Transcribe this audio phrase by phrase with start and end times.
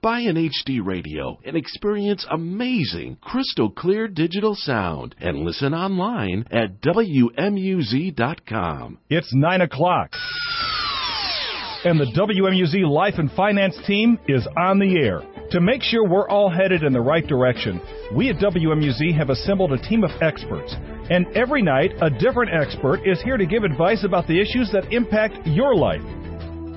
[0.00, 6.80] Buy an HD radio and experience amazing, crystal clear digital sound and listen online at
[6.80, 7.28] WMUZ.com.
[9.10, 10.12] It's 9 o'clock.
[11.84, 15.20] And the WMUZ Life and Finance team is on the air.
[15.50, 17.82] To make sure we're all headed in the right direction,
[18.16, 20.74] we at WMUZ have assembled a team of experts.
[21.10, 24.90] And every night, a different expert is here to give advice about the issues that
[24.90, 26.00] impact your life.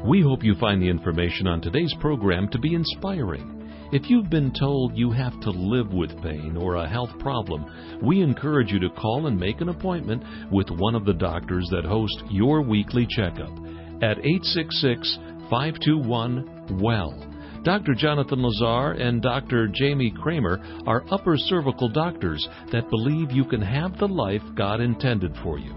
[0.04, 3.72] We hope you find the information on today's program to be inspiring.
[3.94, 8.22] If you've been told you have to live with pain or a health problem, we
[8.22, 12.22] encourage you to call and make an appointment with one of the doctors that host
[12.30, 13.54] your weekly checkup
[14.02, 15.20] at 866
[15.50, 17.62] 521 WELL.
[17.64, 17.94] Dr.
[17.94, 19.70] Jonathan Lazar and Dr.
[19.70, 25.34] Jamie Kramer are upper cervical doctors that believe you can have the life God intended
[25.42, 25.74] for you.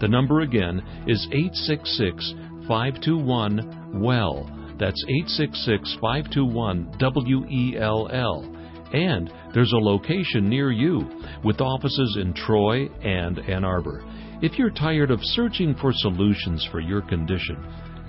[0.00, 2.34] The number again is 866
[2.68, 4.50] 521 WELL.
[4.78, 8.52] That's 866 521 W E L L.
[8.92, 11.08] And there's a location near you
[11.42, 14.04] with offices in Troy and Ann Arbor.
[14.42, 17.56] If you're tired of searching for solutions for your condition,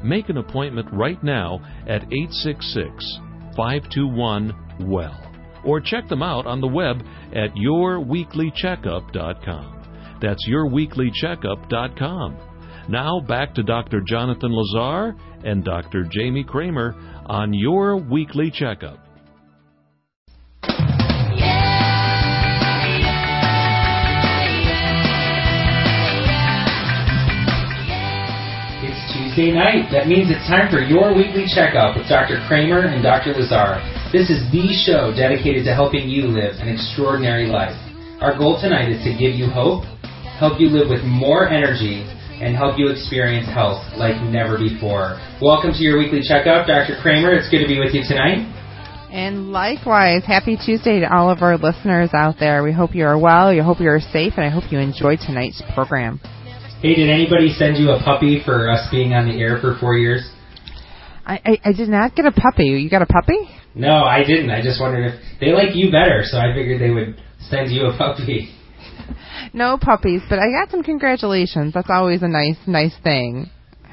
[0.04, 3.20] make an appointment right now at 866
[3.56, 5.24] 521 WELL
[5.66, 7.02] or check them out on the web
[7.34, 9.74] at yourweeklycheckup.com.
[10.22, 12.38] That's yourweeklycheckup.com.
[12.90, 14.00] Now back to Dr.
[14.00, 16.08] Jonathan Lazar and Dr.
[16.10, 19.04] Jamie Kramer on your weekly checkup.
[28.80, 29.92] It's Tuesday night.
[29.92, 32.40] That means it's time for your weekly checkup with Dr.
[32.48, 33.34] Kramer and Dr.
[33.36, 33.84] Lazar.
[34.14, 37.76] This is the show dedicated to helping you live an extraordinary life.
[38.22, 39.84] Our goal tonight is to give you hope,
[40.40, 42.08] help you live with more energy,
[42.40, 45.18] and help you experience health like never before.
[45.42, 46.68] Welcome to your weekly checkup.
[46.68, 46.98] Dr.
[47.02, 48.46] Kramer, it's good to be with you tonight.
[49.12, 52.62] And likewise, happy Tuesday to all of our listeners out there.
[52.62, 55.20] We hope you are well, we hope you are safe, and I hope you enjoyed
[55.20, 56.20] tonight's program.
[56.82, 59.98] Hey, did anybody send you a puppy for us being on the air for four
[59.98, 60.30] years?
[61.26, 62.66] I, I, I did not get a puppy.
[62.66, 63.50] You got a puppy?
[63.74, 64.52] No, I didn't.
[64.52, 67.88] I just wondered if they like you better, so I figured they would send you
[67.88, 68.54] a puppy.
[69.54, 71.74] No puppies, but I got some congratulations.
[71.74, 73.50] That's always a nice, nice thing.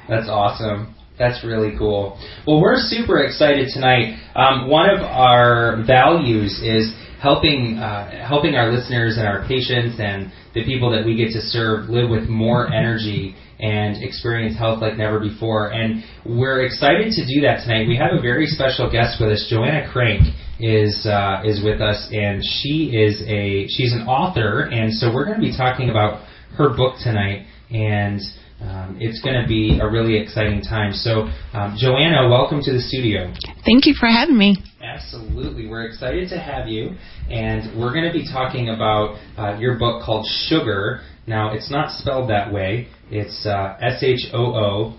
[0.09, 0.93] That's awesome.
[1.17, 2.19] That's really cool.
[2.45, 4.19] Well, we're super excited tonight.
[4.35, 10.31] Um, one of our values is helping uh, helping our listeners and our patients and
[10.53, 14.97] the people that we get to serve live with more energy and experience health like
[14.97, 15.71] never before.
[15.71, 17.87] And we're excited to do that tonight.
[17.87, 20.23] We have a very special guest with us, Joanna Crank
[20.59, 25.25] is uh, is with us, and she is a she's an author, and so we're
[25.25, 26.25] going to be talking about
[26.57, 28.21] her book tonight, and
[28.61, 30.93] um, it's going to be a really exciting time.
[30.93, 33.33] So, um, Joanna, welcome to the studio.
[33.65, 34.55] Thank you for having me.
[34.81, 36.95] Absolutely, we're excited to have you,
[37.29, 41.01] and we're going to be talking about uh, your book called Sugar.
[41.27, 42.87] Now, it's not spelled that way.
[43.09, 44.97] It's uh, S H O O.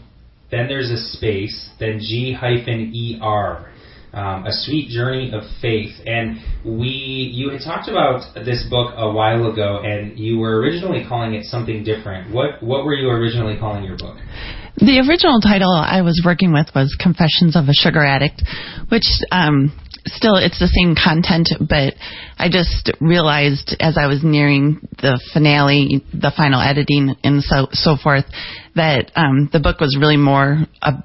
[0.50, 1.70] Then there's a space.
[1.78, 3.70] Then G hyphen E R
[4.16, 5.92] um, a sweet journey of faith.
[6.06, 11.04] And we, you had talked about this book a while ago, and you were originally
[11.06, 12.34] calling it something different.
[12.34, 14.16] What what were you originally calling your book?
[14.76, 18.42] The original title I was working with was Confessions of a Sugar Addict,
[18.88, 19.72] which um,
[20.06, 21.94] still it's the same content, but
[22.38, 27.96] I just realized as I was nearing the finale, the final editing, and so so
[27.96, 28.24] forth,
[28.74, 30.66] that um, the book was really more.
[30.82, 31.04] A,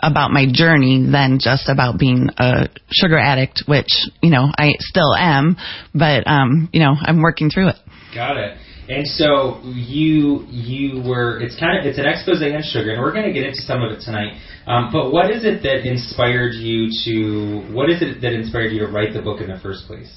[0.00, 3.88] about my journey than just about being a sugar addict, which
[4.22, 5.56] you know I still am,
[5.92, 7.76] but um, you know I'm working through it.
[8.14, 8.58] Got it.
[8.88, 13.12] And so you you were it's kind of it's an expose on sugar, and we're
[13.12, 14.40] going to get into some of it tonight.
[14.66, 18.80] Um, but what is it that inspired you to what is it that inspired you
[18.80, 20.08] to write the book in the first place?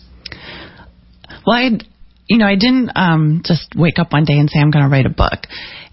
[1.45, 1.69] Well, I
[2.27, 4.89] you know I didn't um, just wake up one day and say I'm going to
[4.89, 5.51] write a book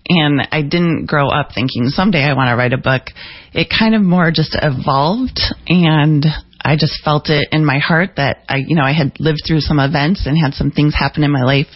[0.08, 3.10] and I didn't grow up thinking someday I want to write a book.
[3.52, 6.24] It kind of more just evolved and
[6.60, 9.60] I just felt it in my heart that I, you know, I had lived through
[9.60, 11.66] some events and had some things happen in my life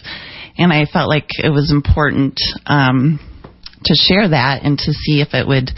[0.57, 3.19] and I felt like it was important um
[3.85, 5.71] to share that and to see if it would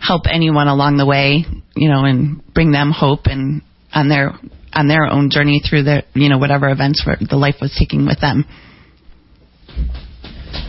[0.00, 4.32] help anyone along the way, you know, and bring them hope and on their
[4.72, 8.04] on their own journey through their, you know, whatever events were, the life was taking
[8.04, 8.44] with them.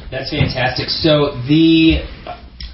[0.09, 0.89] That's fantastic.
[0.89, 2.07] So the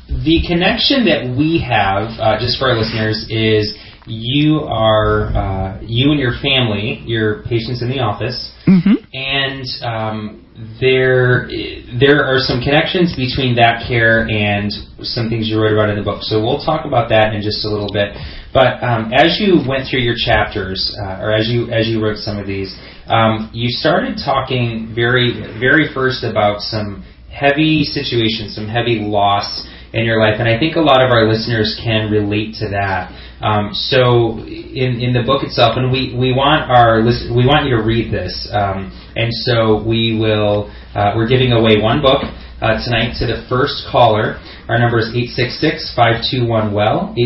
[0.10, 3.76] the connection that we have, uh, just for our listeners, is
[4.06, 8.94] you are uh, you and your family, your patients in the office, mm-hmm.
[9.12, 10.43] and um,
[10.80, 11.50] there
[11.98, 14.70] there are some connections between that care and
[15.02, 16.22] some things you wrote about in the book.
[16.22, 18.14] So we'll talk about that in just a little bit.
[18.54, 22.18] But um, as you went through your chapters, uh, or as you as you wrote
[22.18, 22.70] some of these,
[23.08, 27.02] um, you started talking very very first about some
[27.34, 31.26] heavy situations, some heavy loss in your life, and I think a lot of our
[31.26, 33.10] listeners can relate to that.
[33.44, 37.68] Um, so in in the book itself, and we, we want our list, we want
[37.68, 38.88] you to read this, um,
[39.20, 42.24] and so we will uh, we're giving away one book
[42.64, 44.40] uh, tonight to the first caller.
[44.72, 47.20] Our number is 866-521-WELL,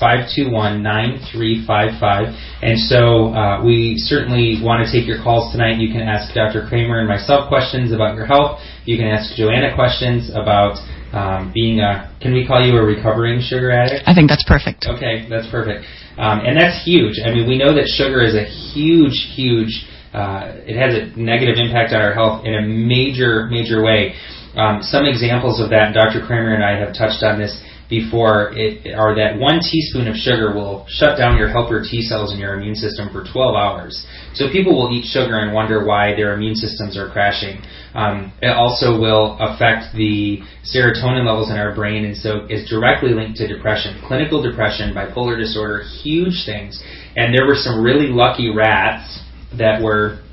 [0.00, 2.32] 866-521-9355.
[2.64, 5.76] And so uh, we certainly want to take your calls tonight.
[5.76, 6.64] You can ask Dr.
[6.66, 8.64] Kramer and myself questions about your health.
[8.86, 10.80] You can ask Joanna questions about
[11.14, 14.02] um, being a, can we call you a recovering sugar addict?
[14.06, 14.86] I think that's perfect.
[14.86, 15.86] Okay, that's perfect.
[16.18, 17.22] Um, and that's huge.
[17.24, 21.54] I mean, we know that sugar is a huge, huge, uh, it has a negative
[21.56, 24.14] impact on our health in a major, major way.
[24.58, 26.26] Um, some examples of that, Dr.
[26.26, 30.54] Kramer and I have touched on this before, it, or that one teaspoon of sugar
[30.54, 34.06] will shut down your helper T cells in your immune system for 12 hours.
[34.34, 37.60] So people will eat sugar and wonder why their immune systems are crashing.
[37.94, 43.10] Um, it also will affect the serotonin levels in our brain, and so is directly
[43.10, 46.82] linked to depression, clinical depression, bipolar disorder, huge things.
[47.16, 49.20] And there were some really lucky rats
[49.56, 50.24] that were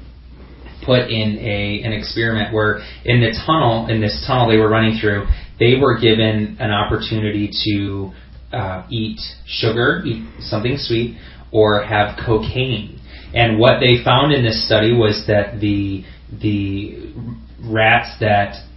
[0.83, 4.97] put in a an experiment where in the tunnel in this tunnel they were running
[4.99, 5.27] through
[5.59, 8.11] they were given an opportunity to
[8.55, 11.17] uh, eat sugar eat something sweet
[11.51, 12.99] or have cocaine
[13.33, 16.03] and what they found in this study was that the
[16.41, 17.13] the
[17.63, 18.67] rats that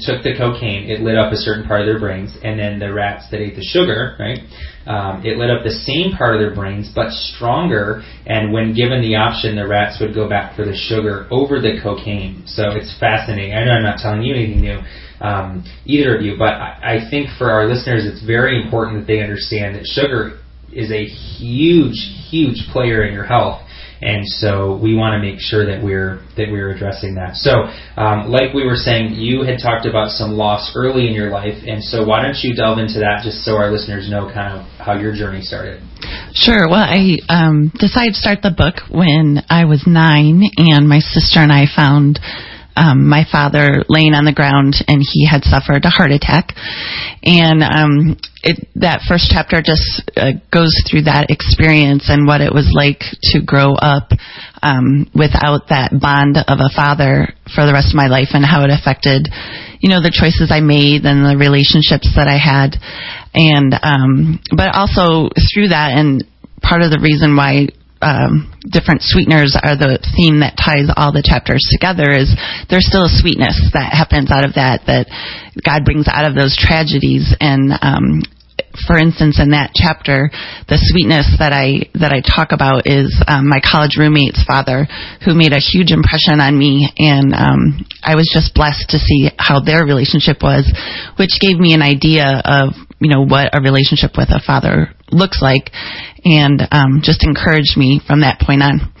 [0.00, 2.92] took the cocaine, it lit up a certain part of their brains, and then the
[2.92, 4.38] rats that ate the sugar, right,
[4.86, 8.02] um, it lit up the same part of their brains, but stronger.
[8.26, 11.80] And when given the option, the rats would go back for the sugar over the
[11.82, 12.44] cocaine.
[12.46, 13.54] So it's fascinating.
[13.54, 14.78] I know I'm not telling you anything new,
[15.22, 19.06] um, either of you, but I, I think for our listeners, it's very important that
[19.06, 20.40] they understand that sugar
[20.72, 21.96] is a huge,
[22.28, 23.62] huge player in your health
[24.02, 27.38] and so we want to make sure that we're that we're addressing that.
[27.38, 31.30] So, um, like we were saying, you had talked about some loss early in your
[31.30, 34.58] life, and so why don't you delve into that just so our listeners know kind
[34.58, 35.80] of how your journey started?
[36.34, 36.66] Sure.
[36.68, 41.38] Well, I um, decided to start the book when I was nine, and my sister
[41.38, 42.18] and I found
[42.76, 46.56] um, my father laying on the ground and he had suffered a heart attack.
[47.22, 52.52] And um, it, that first chapter just uh, goes through that experience and what it
[52.52, 53.04] was like
[53.34, 54.10] to grow up
[54.62, 58.64] um, without that bond of a father for the rest of my life and how
[58.64, 59.28] it affected,
[59.78, 62.78] you know, the choices I made and the relationships that I had.
[63.34, 66.24] And, um, but also through that and
[66.62, 67.68] part of the reason why
[68.02, 72.34] um, different sweeteners are the theme that ties all the chapters together is
[72.68, 75.06] there's still a sweetness that happens out of that that
[75.62, 77.30] God brings out of those tragedies.
[77.38, 78.26] And um,
[78.86, 80.32] for instance, in that chapter,
[80.68, 84.88] the sweetness that I that I talk about is um, my college roommate's father,
[85.24, 89.28] who made a huge impression on me, and um, I was just blessed to see
[89.36, 90.64] how their relationship was,
[91.20, 95.40] which gave me an idea of you know what a relationship with a father looks
[95.40, 95.70] like,
[96.24, 98.92] and um, just encouraged me from that point on.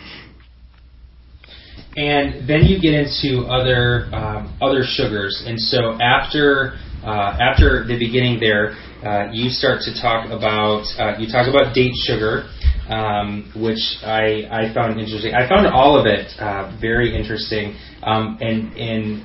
[1.96, 7.98] And then you get into other um, other sugars, and so after uh, after the
[7.98, 8.72] beginning there,
[9.04, 12.48] uh, you start to talk about uh, you talk about date sugar,
[12.88, 15.34] um, which I, I found interesting.
[15.34, 17.76] I found all of it uh, very interesting.
[18.02, 19.24] Um, and and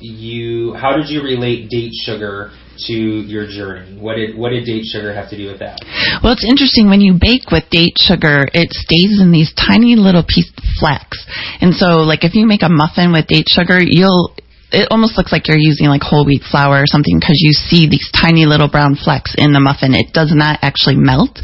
[0.00, 2.50] you, how did you relate date sugar
[2.86, 3.98] to your journey?
[3.98, 5.78] What did what did date sugar have to do with that?
[6.22, 10.24] Well, it's interesting when you bake with date sugar, it stays in these tiny little
[10.26, 11.24] piece flecks.
[11.60, 14.34] And so, like if you make a muffin with date sugar, you'll
[14.72, 17.86] it almost looks like you're using like whole wheat flour or something because you see
[17.86, 19.92] these tiny little brown flecks in the muffin.
[19.92, 21.38] It does not actually melt.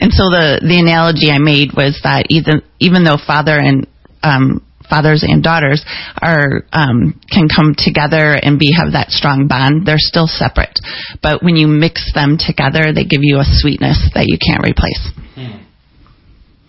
[0.00, 3.86] And so the the analogy I made was that even even though father and
[4.24, 5.84] um, fathers and daughters
[6.20, 10.78] are um, can come together and be have that strong bond, they're still separate.
[11.22, 15.02] But when you mix them together, they give you a sweetness that you can't replace.
[15.34, 15.64] Hmm.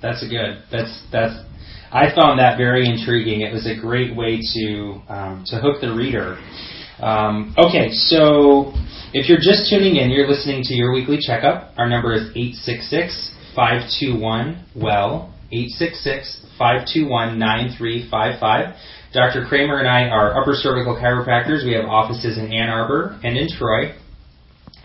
[0.01, 0.63] That's a good.
[0.71, 1.35] That's that's
[1.91, 3.41] I found that very intriguing.
[3.41, 6.37] It was a great way to um, to hook the reader.
[6.99, 8.73] Um, okay, so
[9.13, 11.73] if you're just tuning in, you're listening to your weekly checkup.
[11.77, 18.75] Our number is 866 521 WELL, 866 521 9355.
[19.13, 19.45] Dr.
[19.47, 21.63] Kramer and I are upper cervical chiropractors.
[21.63, 23.95] We have offices in Ann Arbor and in Troy.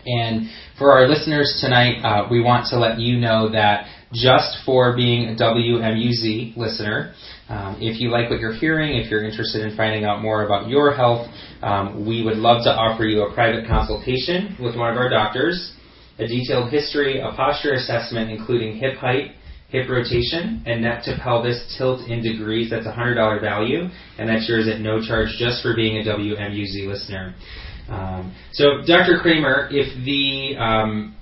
[0.05, 4.95] And for our listeners tonight, uh, we want to let you know that just for
[4.95, 7.13] being a WMUZ listener.
[7.49, 10.69] Um, if you like what you're hearing, if you're interested in finding out more about
[10.69, 11.27] your health,
[11.61, 15.75] um, we would love to offer you a private consultation with one of our doctors,
[16.17, 19.31] a detailed history, a posture assessment, including hip height,
[19.71, 22.69] hip rotation, and neck to pelvis tilt in degrees.
[22.69, 23.87] That's a $100 value,
[24.19, 27.33] and that's yours at no charge just for being a WMUZ listener.
[27.89, 29.19] Um, so, Dr.
[29.21, 31.15] Kramer, if the um,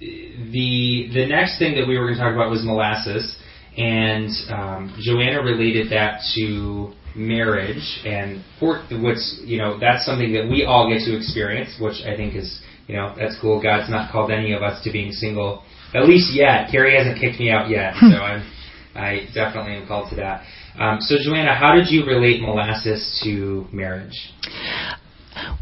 [0.00, 3.36] the the next thing that we were going to talk about was molasses,
[3.76, 10.48] and um, Joanna related that to marriage, and for, what's you know that's something that
[10.48, 13.62] we all get to experience, which I think is you know that's cool.
[13.62, 15.64] God's not called any of us to being single,
[15.94, 16.70] at least yet.
[16.70, 18.44] Carrie hasn't kicked me out yet, so I'm
[18.94, 20.42] I definitely am called to that.
[20.78, 24.32] Um, so Joanna, how did you relate molasses to marriage?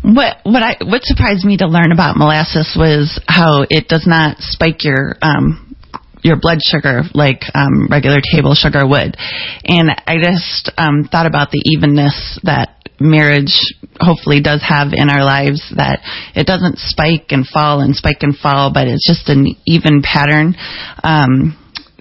[0.02, 4.38] What what I what surprised me to learn about molasses was how it does not
[4.38, 5.76] spike your um,
[6.23, 9.16] your blood sugar like um, regular table sugar would,
[9.64, 13.52] and I just um, thought about the evenness that marriage
[14.00, 16.00] hopefully does have in our lives that
[16.35, 20.55] it doesn't spike and fall and spike and fall, but it's just an even pattern
[21.03, 21.57] um,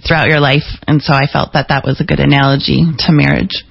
[0.05, 3.63] throughout your life, and so I felt that that was a good analogy to marriage.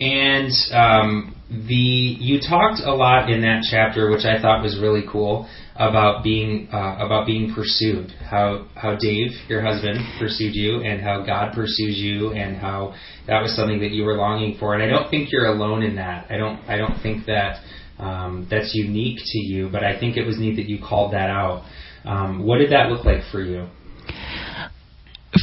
[0.00, 5.02] And um, the you talked a lot in that chapter, which I thought was really
[5.10, 5.48] cool
[5.78, 8.10] about being uh, about being pursued.
[8.28, 12.94] How how Dave, your husband, pursued you, and how God pursues you, and how
[13.28, 14.74] that was something that you were longing for.
[14.74, 16.26] And I don't think you're alone in that.
[16.30, 17.60] I don't I don't think that
[17.98, 19.68] um, that's unique to you.
[19.70, 21.64] But I think it was neat that you called that out.
[22.04, 23.68] Um, what did that look like for you?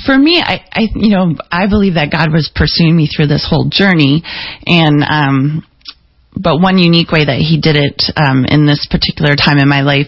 [0.06, 3.48] for me, I, I, you know, I believe that God was pursuing me through this
[3.48, 4.24] whole journey,
[4.65, 5.65] and um,
[6.36, 9.82] but one unique way that He did it um, in this particular time in my
[9.82, 10.08] life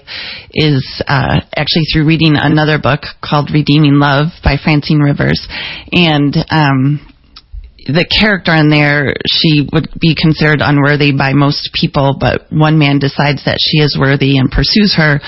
[0.53, 5.47] is uh, actually through reading another book called Redeeming Love by Francine Rivers,
[5.91, 6.99] and um,
[7.87, 12.99] the character in there, she would be considered unworthy by most people, but one man
[12.99, 15.23] decides that she is worthy and pursues her.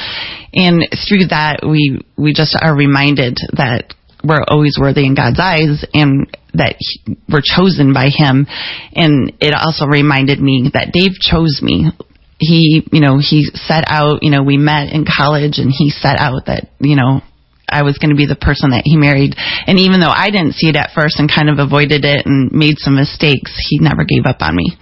[0.51, 5.87] And through that, we, we just are reminded that we're always worthy in God's eyes
[5.93, 8.47] and that he, we're chosen by Him.
[8.93, 11.91] And it also reminded me that Dave chose me.
[12.39, 16.17] He, you know, he set out, you know, we met in college and he set
[16.19, 17.21] out that, you know,
[17.67, 19.35] I was going to be the person that he married.
[19.37, 22.51] And even though I didn't see it at first and kind of avoided it and
[22.51, 24.77] made some mistakes, he never gave up on me.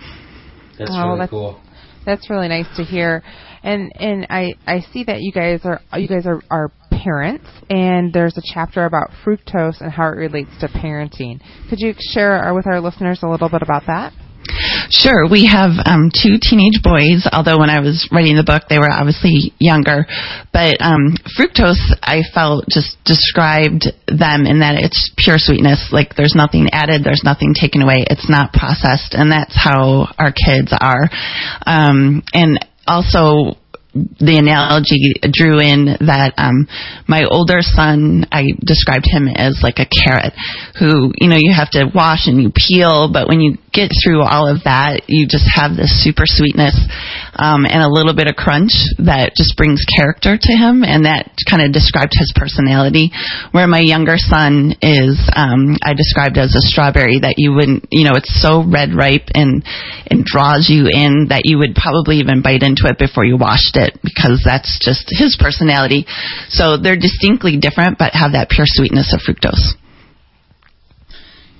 [0.77, 1.61] That's oh, really that's, cool.
[2.05, 3.23] That's really nice to hear.
[3.63, 6.71] And and I I see that you guys are you guys are are
[7.07, 11.39] parents, and there's a chapter about fructose and how it relates to parenting.
[11.69, 14.11] Could you share with our listeners a little bit about that?
[14.91, 15.27] Sure.
[15.29, 18.91] We have um, two teenage boys, although when I was writing the book, they were
[18.91, 20.07] obviously younger.
[20.51, 25.91] But um, fructose, I felt, just described them in that it's pure sweetness.
[25.91, 28.03] Like there's nothing added, there's nothing taken away.
[28.07, 31.07] It's not processed, and that's how our kids are.
[31.67, 33.59] Um, and also,
[34.19, 36.67] the analogy drew in that um,
[37.07, 40.33] my older son, I described him as like a carrot
[40.79, 44.25] who, you know, you have to wash and you peel, but when you get through
[44.25, 46.73] all of that, you just have this super sweetness
[47.37, 51.29] um, and a little bit of crunch that just brings character to him, and that
[51.45, 53.13] kind of described his personality.
[53.53, 58.09] Where my younger son is, um, I described as a strawberry that you wouldn't, you
[58.09, 59.61] know, it's so red ripe and
[60.09, 63.77] and draws you in that you would probably even bite into it before you washed
[63.77, 66.09] it because that's just his personality.
[66.49, 69.77] So they're distinctly different, but have that pure sweetness of fructose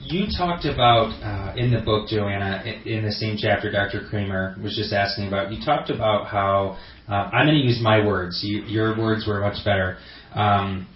[0.10, 4.08] you talked about uh, in the book, Joanna, in, the same chapter, Dr.
[4.10, 5.52] Kramer was just asking about.
[5.52, 8.42] You talked about how uh, I'm going to use my words.
[8.44, 9.98] You, your words were much better.
[10.34, 10.88] Um,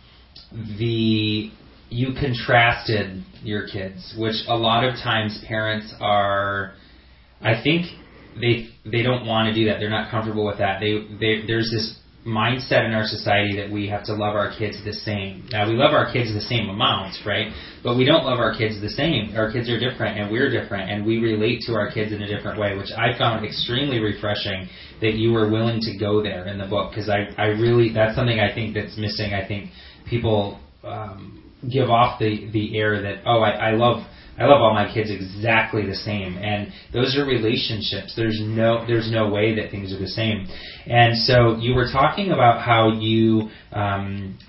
[0.52, 1.52] the
[1.90, 6.74] you contrasted your kids, which a lot of times parents are.
[7.42, 7.88] I think
[8.40, 9.80] they they don't want to do that.
[9.80, 10.80] They're not comfortable with that.
[10.80, 14.78] They, they there's this mindset in our society that we have to love our kids
[14.86, 15.48] the same.
[15.52, 17.52] Now we love our kids the same amount, right?
[17.84, 19.36] But we don't love our kids the same.
[19.36, 22.28] Our kids are different and we're different and we relate to our kids in a
[22.28, 24.70] different way, which I found extremely refreshing
[25.02, 28.16] that you were willing to go there in the book because I I really that's
[28.16, 29.34] something I think that's missing.
[29.34, 29.72] I think
[30.08, 34.06] people um, give off the the air that oh I, I love
[34.38, 38.14] I love all my kids exactly the same, and those are relationships.
[38.16, 40.48] There's no there's no way that things are the same.
[40.88, 44.40] And so you were talking about how you um,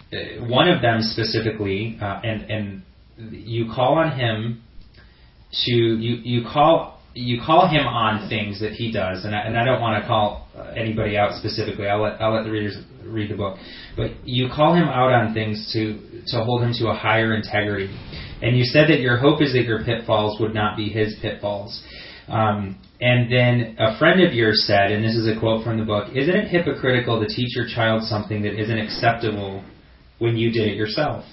[0.40, 2.82] one of them specifically, uh, and and
[3.30, 4.62] you call on him
[5.64, 9.58] to you you call you call him on things that he does, and I, and
[9.58, 11.86] I don't want to call anybody out specifically.
[11.86, 13.58] I'll let I'll let the readers read the book,
[13.96, 17.92] but you call him out on things to to hold him to a higher integrity.
[18.42, 21.82] And you said that your hope is that your pitfalls would not be his pitfalls.
[22.28, 25.84] Um, and then a friend of yours said, and this is a quote from the
[25.84, 29.64] book, Isn't it hypocritical to teach your child something that isn't acceptable
[30.18, 31.24] when you did it yourself?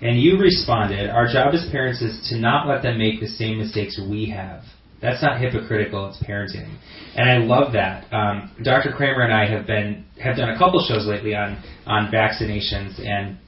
[0.00, 3.58] And you responded, Our job as parents is to not let them make the same
[3.58, 4.62] mistakes we have.
[5.00, 6.78] That's not hypocritical, it's parenting.
[7.14, 8.10] And I love that.
[8.12, 8.92] Um, Dr.
[8.96, 13.38] Kramer and I have been have done a couple shows lately on on vaccinations and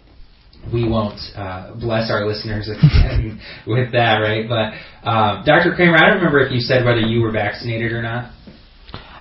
[0.72, 4.48] we won't uh, bless our listeners again with that, right?
[4.48, 5.74] But um, Dr.
[5.74, 8.32] Kramer, I don't remember if you said whether you were vaccinated or not.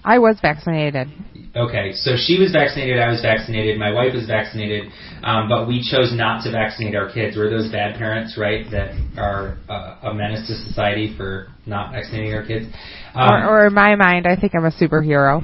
[0.03, 1.07] I was vaccinated.
[1.55, 4.91] Okay, so she was vaccinated, I was vaccinated, my wife was vaccinated,
[5.23, 7.37] um, but we chose not to vaccinate our kids.
[7.37, 12.33] We're those bad parents, right, that are uh, a menace to society for not vaccinating
[12.33, 12.65] our kids.
[13.15, 15.41] Um, or, or in my mind, I think I'm a superhero.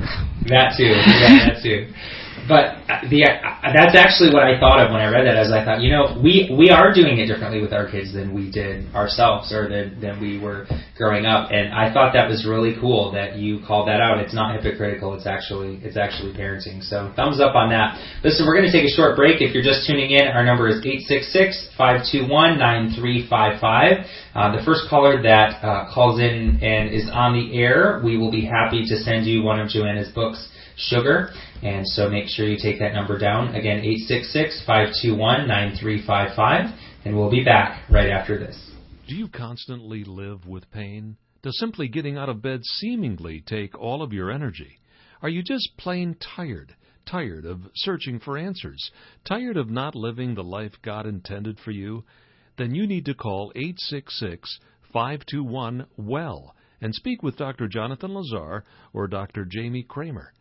[0.49, 1.87] That too, yeah, that too
[2.47, 3.25] but the
[3.73, 5.37] that's actually what I thought of when I read that.
[5.37, 8.33] As I thought, you know, we we are doing it differently with our kids than
[8.33, 10.65] we did ourselves, or than than we were
[10.97, 11.51] growing up.
[11.51, 14.19] And I thought that was really cool that you called that out.
[14.19, 15.13] It's not hypocritical.
[15.13, 16.81] It's actually it's actually parenting.
[16.81, 17.97] So thumbs up on that.
[18.23, 19.41] Listen, we're going to take a short break.
[19.41, 22.93] If you're just tuning in, our number is eight six six five two one nine
[22.97, 24.05] three five five.
[24.33, 28.31] Uh, the first caller that uh, calls in and is on the air, we will
[28.31, 31.29] be happy to send you one of Joanna's books sugar.
[31.63, 33.55] And so make sure you take that number down.
[33.55, 33.81] Again,
[34.67, 36.77] 866-521-9355.
[37.05, 38.71] And we'll be back right after this.
[39.07, 41.17] Do you constantly live with pain?
[41.43, 44.79] Does simply getting out of bed seemingly take all of your energy?
[45.21, 46.75] Are you just plain tired?
[47.05, 48.91] Tired of searching for answers?
[49.25, 52.03] Tired of not living the life God intended for you?
[52.57, 54.59] Then you need to call 866
[54.93, 57.67] 521 WELL and speak with Dr.
[57.67, 58.63] Jonathan Lazar
[58.93, 59.45] or Dr.
[59.45, 60.33] Jamie Kramer.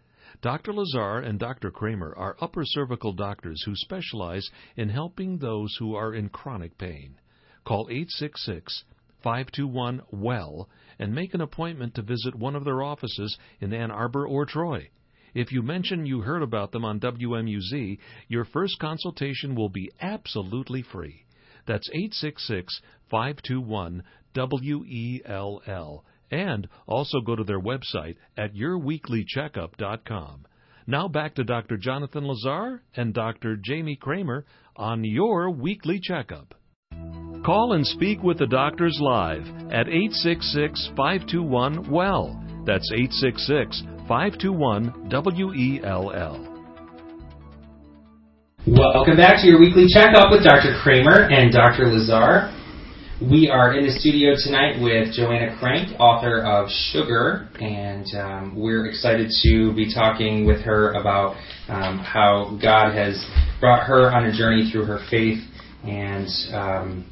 [0.42, 0.72] Dr.
[0.72, 1.70] Lazar and Dr.
[1.70, 7.16] Kramer are upper cervical doctors who specialize in helping those who are in chronic pain.
[7.64, 8.84] Call 866
[9.22, 10.68] 521 WELL
[10.98, 14.88] and make an appointment to visit one of their offices in Ann Arbor or Troy.
[15.34, 20.82] If you mention you heard about them on WMUZ, your first consultation will be absolutely
[20.82, 21.24] free.
[21.66, 24.02] That's 866 521
[24.34, 30.46] WELL and also go to their website at yourweeklycheckup.com.
[30.86, 31.76] Now back to Dr.
[31.76, 33.56] Jonathan Lazar and Dr.
[33.56, 34.44] Jamie Kramer
[34.76, 36.54] on Your Weekly Checkup.
[37.44, 42.38] Call and speak with the doctors live at 866 521 WELL.
[42.66, 46.46] That's 866 521 WELL.
[48.66, 50.76] Welcome back to your weekly checkup with Dr.
[50.82, 51.86] Kramer and Dr.
[51.86, 52.59] Lazar.
[53.20, 58.86] We are in the studio tonight with Joanna Crank, author of Sugar, and um, we're
[58.86, 61.36] excited to be talking with her about
[61.68, 63.22] um, how God has
[63.60, 65.38] brought her on a journey through her faith,
[65.84, 67.10] and um,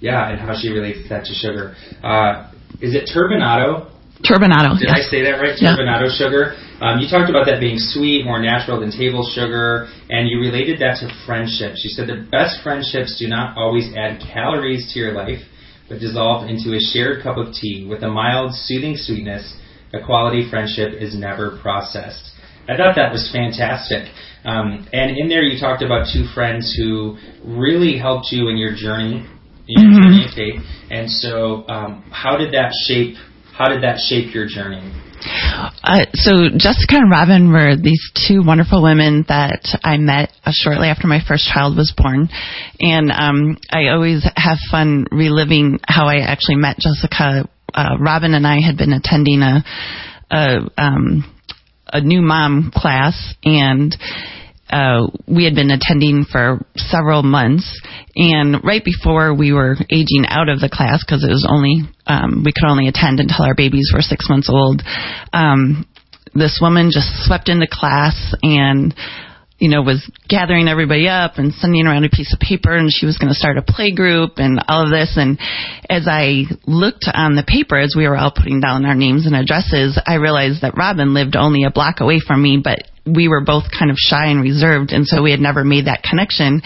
[0.00, 1.74] yeah, and how she relates that to sugar.
[2.04, 3.88] Uh, is it turbinado?
[4.20, 4.76] Turbinado.
[4.78, 5.08] Did yes.
[5.08, 5.56] I say that right?
[5.56, 6.18] Turbinado yeah.
[6.20, 6.69] sugar.
[6.80, 10.80] Um, you talked about that being sweet, more natural than table sugar, and you related
[10.80, 11.84] that to friendships.
[11.84, 15.44] You said the best friendships do not always add calories to your life,
[15.88, 19.56] but dissolve into a shared cup of tea with a mild, soothing sweetness.
[19.92, 22.32] A quality friendship is never processed.
[22.68, 24.08] I thought that was fantastic.
[24.44, 28.74] Um, and in there, you talked about two friends who really helped you in your
[28.74, 29.26] journey,
[29.68, 30.02] in your mm-hmm.
[30.02, 30.62] journey of faith.
[30.90, 33.16] And so, um, how did that shape?
[33.52, 34.94] How did that shape your journey?
[35.20, 40.88] Uh, so Jessica and Robin were these two wonderful women that I met uh, shortly
[40.88, 42.28] after my first child was born,
[42.78, 47.48] and um, I always have fun reliving how I actually met Jessica.
[47.72, 49.62] Uh, Robin and I had been attending a
[50.30, 51.24] a, um,
[51.92, 53.96] a new mom class, and
[54.70, 57.80] uh, we had been attending for several months,
[58.16, 62.42] and right before we were aging out of the class, because it was only um,
[62.44, 64.82] we could only attend until our babies were six months old,
[65.32, 65.86] um,
[66.34, 68.94] this woman just swept into class and
[69.60, 73.04] you know, was gathering everybody up and sending around a piece of paper and she
[73.04, 75.12] was going to start a play group and all of this.
[75.16, 75.38] And
[75.88, 79.36] as I looked on the paper, as we were all putting down our names and
[79.36, 83.44] addresses, I realized that Robin lived only a block away from me, but we were
[83.44, 84.92] both kind of shy and reserved.
[84.92, 86.62] And so we had never made that connection.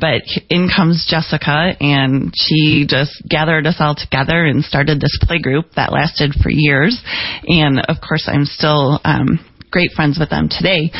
[0.00, 5.38] But in comes Jessica and she just gathered us all together and started this play
[5.38, 7.00] group that lasted for years.
[7.46, 9.38] And of course, I'm still, um,
[9.70, 10.90] great friends with them today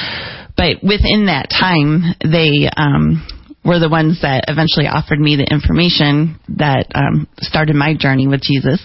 [0.57, 3.27] but within that time, they um,
[3.65, 8.43] were the ones that eventually offered me the information that um, started my journey with
[8.43, 8.81] Jesus,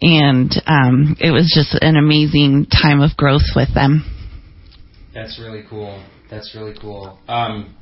[0.00, 4.04] and um, it was just an amazing time of growth with them.
[5.14, 6.02] That's really cool.
[6.30, 7.18] That's really cool.
[7.26, 7.74] Um,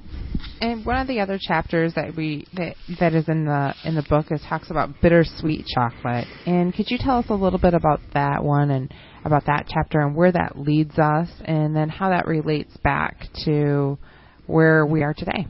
[0.60, 4.04] and one of the other chapters that we that that is in the in the
[4.08, 6.26] book is talks about bittersweet chocolate.
[6.46, 8.92] And could you tell us a little bit about that one and
[9.26, 13.98] about that chapter and where that leads us, and then how that relates back to
[14.46, 15.46] where we are today?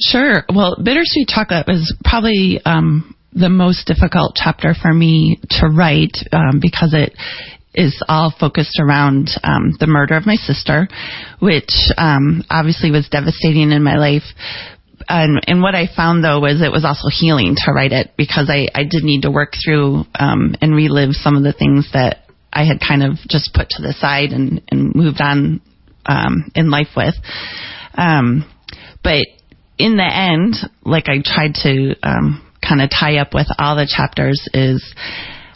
[0.00, 0.44] Sure.
[0.54, 6.60] Well, bittersweet chocolate was probably um, the most difficult chapter for me to write um,
[6.60, 7.14] because it
[7.74, 10.88] is all focused around um, the murder of my sister,
[11.40, 14.24] which um, obviously was devastating in my life.
[15.08, 18.48] And, and, what I found though was it was also healing to write it because
[18.48, 22.21] I, I did need to work through um, and relive some of the things that
[22.52, 25.60] I had kind of just put to the side and, and moved on
[26.06, 27.14] um, in life with.
[27.94, 28.44] Um,
[29.02, 29.26] but
[29.78, 33.90] in the end, like I tried to um, kind of tie up with all the
[33.90, 34.94] chapters, is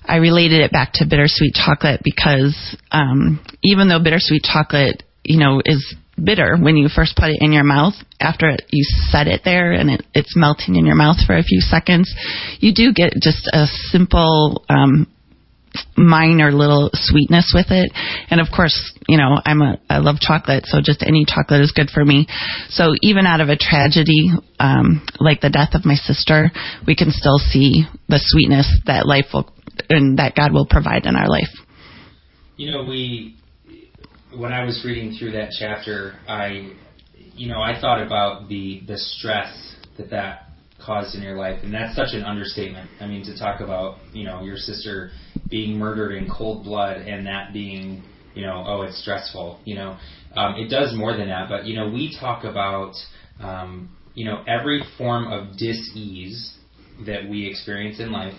[0.04, 5.60] I related it back to bittersweet chocolate because um, even though bittersweet chocolate, you know,
[5.64, 9.72] is bitter when you first put it in your mouth, after you set it there
[9.72, 12.12] and it, it's melting in your mouth for a few seconds,
[12.58, 15.06] you do get just a simple um,
[15.96, 17.92] minor little sweetness with it.
[18.30, 18.74] And of course,
[19.08, 22.26] you know, I'm a I love chocolate, so just any chocolate is good for me.
[22.68, 26.50] So even out of a tragedy um, like the death of my sister,
[26.86, 29.50] we can still see the sweetness that life will
[29.90, 31.52] and that God will provide in our life.
[32.56, 33.36] You know, we
[34.36, 36.72] when I was reading through that chapter, I
[37.34, 40.45] you know, I thought about the the stress that that
[40.86, 42.88] caused in your life, and that's such an understatement.
[43.00, 45.10] I mean, to talk about you know your sister
[45.50, 48.02] being murdered in cold blood and that being
[48.34, 49.60] you know oh it's stressful.
[49.64, 49.98] You know,
[50.34, 51.48] um, it does more than that.
[51.48, 52.94] But you know, we talk about
[53.40, 56.54] um, you know every form of dis-ease
[57.04, 58.34] that we experience in life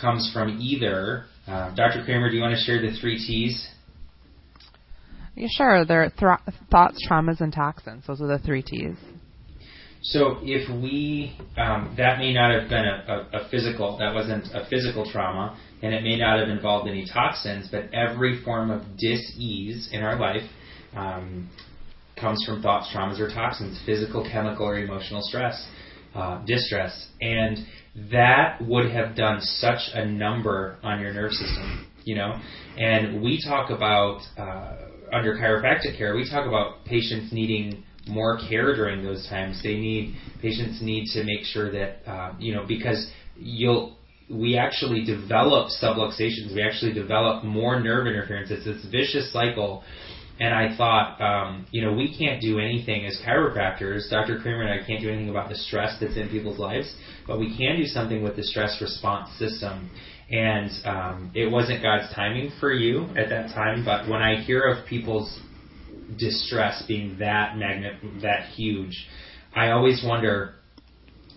[0.00, 1.24] comes from either.
[1.46, 2.04] Uh, Dr.
[2.04, 3.68] Kramer, do you want to share the three T's?
[5.34, 5.84] Yeah, sure.
[5.84, 8.04] They're th- thoughts, traumas, and toxins.
[8.06, 8.96] Those are the three T's.
[10.02, 14.46] So if we, um, that may not have been a, a, a, physical, that wasn't
[14.54, 18.82] a physical trauma, and it may not have involved any toxins, but every form of
[18.96, 20.48] dis-ease in our life
[20.94, 21.50] um,
[22.18, 25.68] comes from thoughts, traumas, or toxins, physical, chemical, or emotional stress,
[26.14, 27.58] uh, distress, and
[28.12, 32.40] that would have done such a number on your nerve system, you know.
[32.76, 34.76] And we talk about uh,
[35.12, 39.60] under chiropractic care, we talk about patients needing more care during those times.
[39.62, 43.96] They need patients need to make sure that uh, you know because you'll
[44.30, 46.54] we actually develop subluxations.
[46.54, 48.50] We actually develop more nerve interference.
[48.50, 49.82] It's this vicious cycle.
[50.40, 54.08] And I thought, um, you know, we can't do anything as chiropractors.
[54.08, 54.38] Dr.
[54.40, 56.94] Kramer and I can't do anything about the stress that's in people's lives,
[57.26, 59.90] but we can do something with the stress response system.
[60.30, 64.62] And um, it wasn't God's timing for you at that time, but when I hear
[64.62, 65.40] of people's
[66.16, 69.06] distress being that magnet that huge,
[69.54, 70.54] I always wonder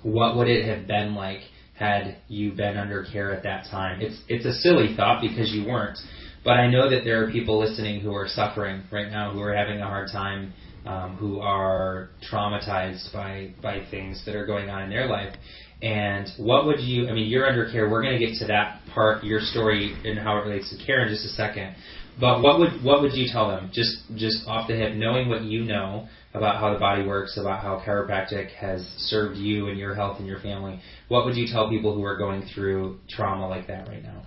[0.04, 1.42] what would it have been like
[1.76, 4.02] had you been under care at that time.
[4.02, 5.98] It's it's a silly thought because you weren't,
[6.44, 9.54] but I know that there are people listening who are suffering right now, who are
[9.54, 10.54] having a hard time,
[10.86, 15.34] um, who are traumatized by by things that are going on in their life.
[15.82, 17.10] And what would you?
[17.10, 17.90] I mean, you're under care.
[17.90, 21.02] We're going to get to that part, your story, and how it relates to care
[21.02, 21.76] in just a second.
[22.22, 23.72] But what would what would you tell them?
[23.74, 27.62] Just just off the hip, knowing what you know about how the body works, about
[27.62, 30.80] how chiropractic has served you and your health and your family.
[31.08, 34.22] What would you tell people who are going through trauma like that right now?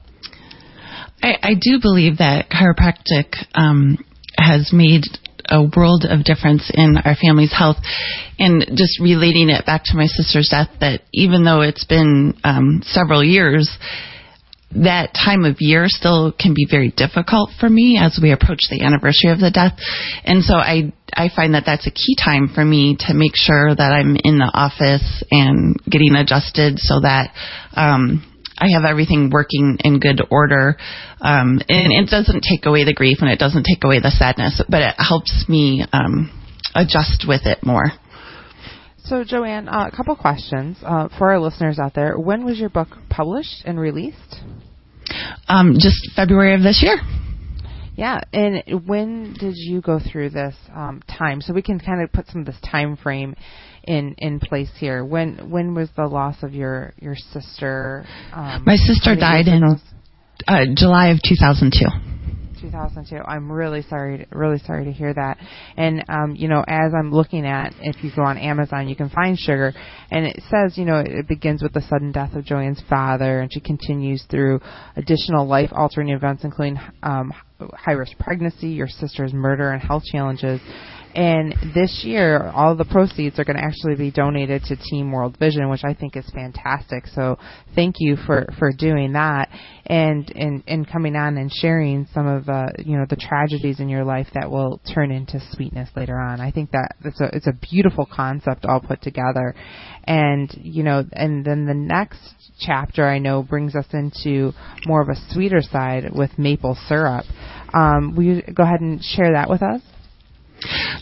[1.23, 4.05] I, I do believe that chiropractic um,
[4.37, 5.05] has made
[5.49, 7.77] a world of difference in our family's health.
[8.39, 12.83] And just relating it back to my sister's death, that even though it's been um,
[12.85, 13.71] several years,
[14.83, 18.83] that time of year still can be very difficult for me as we approach the
[18.83, 19.79] anniversary of the death.
[20.25, 23.75] And so I, I find that that's a key time for me to make sure
[23.75, 27.31] that I'm in the office and getting adjusted so that,
[27.75, 28.25] um,
[28.57, 30.77] I have everything working in good order.
[31.21, 34.63] Um, and it doesn't take away the grief and it doesn't take away the sadness,
[34.69, 36.31] but it helps me, um,
[36.75, 37.91] adjust with it more.
[39.05, 42.19] So, Joanne, uh, a couple questions uh, for our listeners out there.
[42.19, 44.37] When was your book published and released?
[45.47, 46.97] Um, just February of this year.
[47.97, 51.43] Yeah, and when did you go through this um, time?
[51.43, 53.37] So we can kind of put some of this time frame
[53.85, 55.05] in in place here.
[55.05, 58.07] When when was the loss of your your sister?
[58.33, 59.63] Um, My sister died in
[60.49, 62.14] uh, July of 2002.
[62.71, 63.17] 2002.
[63.17, 65.39] I'm really sorry, really sorry to hear that.
[65.77, 69.11] And um, you know, as I'm looking at, if you go on Amazon, you can
[69.11, 69.73] find Sugar,
[70.11, 73.53] and it says, you know, it begins with the sudden death of Joanne's father, and
[73.53, 74.61] she continues through
[74.97, 80.61] additional life-altering events, including um, high-risk pregnancy, your sister's murder, and health challenges.
[81.15, 85.37] And this year, all the proceeds are going to actually be donated to Team World
[85.39, 87.07] Vision, which I think is fantastic.
[87.07, 87.39] So
[87.77, 89.49] thank you for, for doing that
[89.87, 93.89] and, and, and coming on and sharing some of, uh, you know, the tragedies in
[93.89, 96.41] your life that will turn into sweetness later on.
[96.41, 99.55] I think that it's a, it's a beautiful concept all put together.
[100.05, 102.19] And, you know, and then the next
[102.59, 104.53] chapter I know brings us into
[104.85, 107.25] more of a sweeter side with maple syrup.
[107.73, 109.81] Um, will you go ahead and share that with us?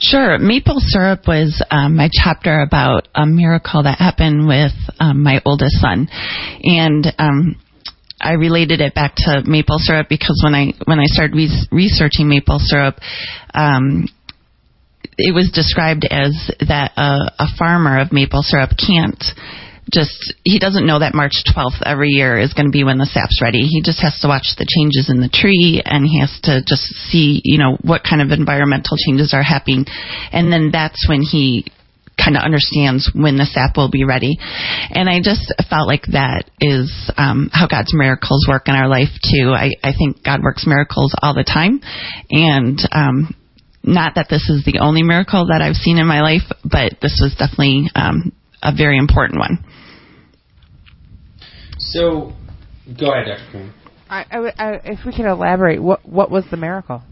[0.01, 0.39] Sure.
[0.39, 5.81] Maple syrup was um, my chapter about a miracle that happened with um, my oldest
[5.81, 6.09] son,
[6.63, 7.57] and um,
[8.21, 12.29] I related it back to maple syrup because when I when I started re- researching
[12.29, 12.97] maple syrup.
[13.55, 14.09] Um,
[15.19, 19.23] it was described as that a, a farmer of maple syrup can't
[19.93, 23.07] just he doesn't know that March 12th every year is going to be when the
[23.07, 23.69] sap's ready.
[23.69, 26.89] He just has to watch the changes in the tree and he has to just
[27.13, 29.85] see, you know, what kind of environmental changes are happening.
[30.33, 31.69] And then that's when he
[32.17, 34.39] kind of understands when the sap will be ready.
[34.41, 39.13] And I just felt like that is um, how God's miracles work in our life
[39.21, 39.53] too.
[39.53, 41.81] I, I think God works miracles all the time.
[42.31, 43.35] And um,
[43.83, 47.21] not that this is the only miracle that I've seen in my life, but this
[47.21, 49.65] was definitely um, a very important one.
[51.93, 52.33] So,
[52.99, 53.53] go ahead, Dr.
[53.53, 53.75] Coon.
[54.09, 57.03] I, I, I, if we can elaborate, what what was the miracle?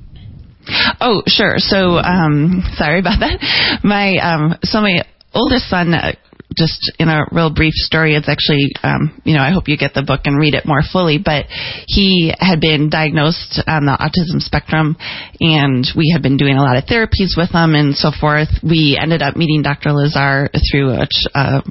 [1.01, 1.55] Oh, sure.
[1.59, 3.81] So, um, sorry about that.
[3.85, 6.13] My um, so my oldest son uh,
[6.57, 9.95] just in a real brief story, it's actually, um, you know, I hope you get
[9.95, 11.47] the book and read it more fully, but
[11.87, 14.97] he had been diagnosed on the autism spectrum
[15.39, 18.49] and we had been doing a lot of therapies with him and so forth.
[18.63, 19.93] We ended up meeting Dr.
[19.93, 21.63] Lazar through a,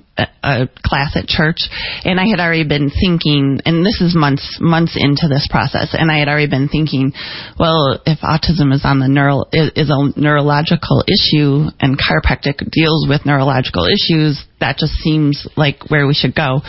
[0.44, 1.68] a class at church
[2.06, 6.12] and I had already been thinking, and this is months, months into this process, and
[6.12, 7.12] I had already been thinking,
[7.60, 13.26] well, if autism is on the neural, is a neurological issue and chiropractic deals with
[13.26, 16.62] neurological issues, that just seems like where we should go.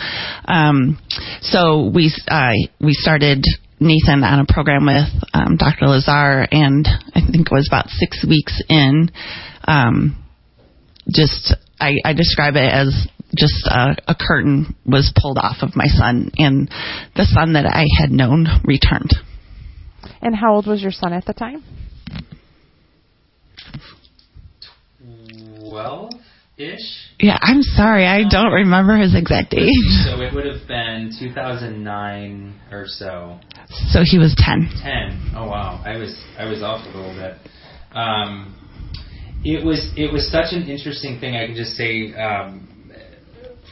[0.45, 0.99] Um,
[1.41, 3.43] so we uh, we started
[3.79, 5.87] Nathan on a program with um, Dr.
[5.87, 9.11] Lazar, and I think it was about six weeks in.
[9.65, 10.23] Um,
[11.09, 15.87] just I, I describe it as just a, a curtain was pulled off of my
[15.87, 16.69] son, and
[17.15, 19.11] the son that I had known returned.
[20.21, 21.63] And how old was your son at the time?
[25.59, 26.11] Twelve
[26.63, 27.09] ish.
[27.19, 29.91] Yeah, I'm sorry, I don't remember his exact age.
[30.05, 33.39] So it would have been 2009 or so.
[33.89, 34.69] So he was 10.
[34.81, 35.33] 10.
[35.35, 37.37] Oh wow, I was I was off a little bit.
[37.93, 38.55] Um,
[39.43, 41.35] it was it was such an interesting thing.
[41.35, 42.91] I can just say, um,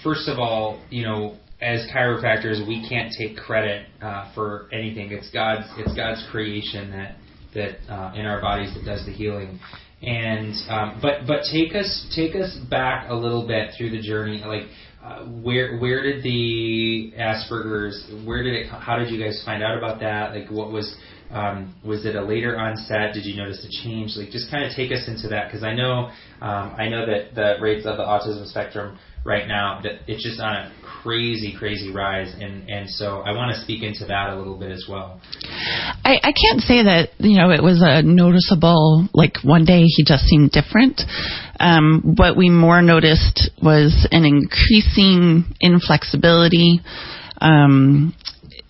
[0.03, 5.11] first of all, you know, as chiropractors, we can't take credit uh, for anything.
[5.11, 7.15] It's God's it's God's creation that
[7.53, 9.59] that uh, in our bodies that does the healing.
[10.01, 14.41] And um, but but take us take us back a little bit through the journey.
[14.45, 14.63] Like
[15.03, 18.25] uh, where where did the Asperger's?
[18.25, 18.69] Where did it?
[18.69, 20.33] How did you guys find out about that?
[20.33, 20.95] Like what was
[21.31, 23.13] um, was it a later onset?
[23.13, 24.13] Did you notice a change?
[24.15, 27.35] Like just kind of take us into that because I know um, I know that
[27.35, 30.71] the rates of the autism spectrum right now it's just on a
[31.03, 34.71] crazy crazy rise and and so I want to speak into that a little bit
[34.71, 35.21] as well.
[36.03, 40.03] I, I can't say that you know it was a noticeable like one day he
[40.05, 41.01] just seemed different.
[41.59, 46.79] Um, what we more noticed was an increasing inflexibility.
[47.41, 48.15] Um,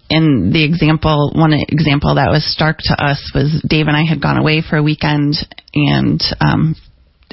[0.09, 4.21] and the example, one example that was stark to us was Dave and I had
[4.21, 5.35] gone away for a weekend,
[5.75, 6.75] and um,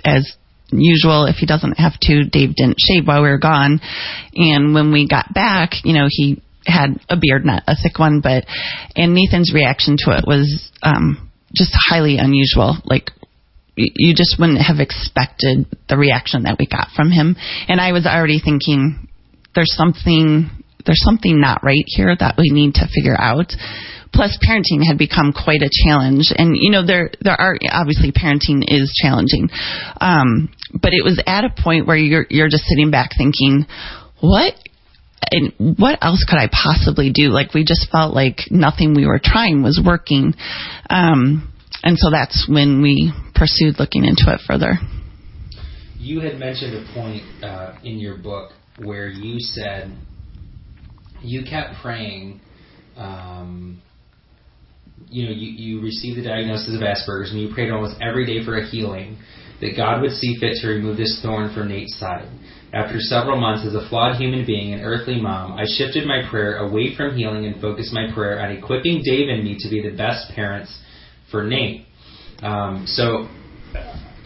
[0.05, 0.37] as
[0.71, 3.81] usual, if he doesn't have to, Dave didn't shave while we were gone.
[4.35, 8.21] And when we got back, you know, he had a beard, not a thick one,
[8.21, 8.45] but
[8.97, 12.77] and Nathan's reaction to it was um, just highly unusual.
[12.85, 13.11] Like
[13.77, 17.37] you just wouldn't have expected the reaction that we got from him.
[17.69, 19.09] And I was already thinking,
[19.55, 20.51] there's something
[20.87, 23.53] there's something not right here that we need to figure out.
[24.13, 28.63] Plus, parenting had become quite a challenge, and you know there there are obviously parenting
[28.67, 29.51] is challenging,
[30.01, 33.67] um, but it was at a point where you're you're just sitting back thinking,
[34.21, 34.55] what
[35.31, 37.29] and what else could I possibly do?
[37.29, 40.33] Like we just felt like nothing we were trying was working,
[40.89, 44.79] um, and so that's when we pursued looking into it further.
[45.99, 49.93] You had mentioned a point uh, in your book where you said
[51.27, 52.41] you kept praying
[52.97, 53.81] um,
[55.09, 58.45] you know, you, you received the diagnosis of Asperger's and you prayed almost every day
[58.45, 59.19] for a healing,
[59.61, 62.29] that God would see fit to remove this thorn from Nate's side.
[62.73, 66.59] After several months as a flawed human being and earthly mom, I shifted my prayer
[66.59, 69.97] away from healing and focused my prayer on equipping Dave and me to be the
[69.97, 70.79] best parents
[71.31, 71.87] for Nate.
[72.43, 73.29] Um, so,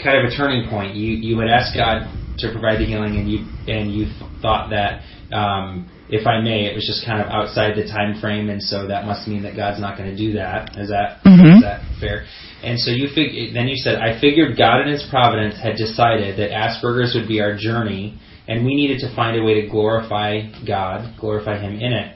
[0.02, 0.96] kind of a turning point.
[0.96, 4.06] You you had asked God to provide the healing, and you and you
[4.42, 8.50] thought that um, if I may, it was just kind of outside the time frame,
[8.50, 10.76] and so that must mean that God's not going to do that.
[10.76, 11.56] Is that Mhm.
[11.56, 12.24] is that fair?
[12.62, 16.36] And so you fig- then you said, I figured God in His providence had decided
[16.36, 18.14] that Asperger's would be our journey,
[18.48, 22.12] and we needed to find a way to glorify God, glorify Him in it.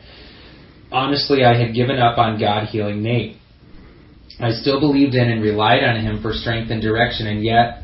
[0.90, 3.37] Honestly, I had given up on God healing Nate.
[4.40, 7.83] I still believed in and relied on Him for strength and direction, and yet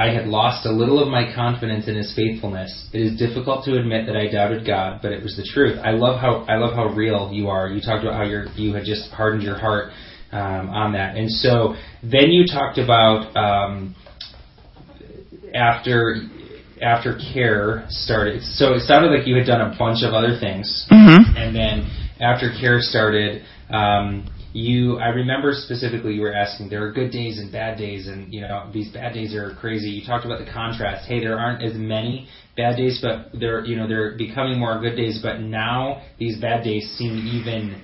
[0.00, 2.88] I had lost a little of my confidence in His faithfulness.
[2.94, 5.78] It is difficult to admit that I doubted God, but it was the truth.
[5.84, 7.68] I love how I love how real you are.
[7.68, 9.92] You talked about how you you had just hardened your heart
[10.32, 13.94] um, on that, and so then you talked about um,
[15.54, 16.16] after
[16.80, 18.42] after care started.
[18.42, 21.36] So it sounded like you had done a bunch of other things, Mhm.
[21.36, 21.86] and then
[22.20, 27.38] after care started, um, you I remember specifically you were asking there are good days
[27.38, 29.90] and bad days, and you know these bad days are crazy.
[29.90, 31.06] You talked about the contrast.
[31.06, 34.96] Hey, there aren't as many bad days, but they're you know they're becoming more good
[34.96, 35.20] days.
[35.22, 37.82] But now these bad days seem even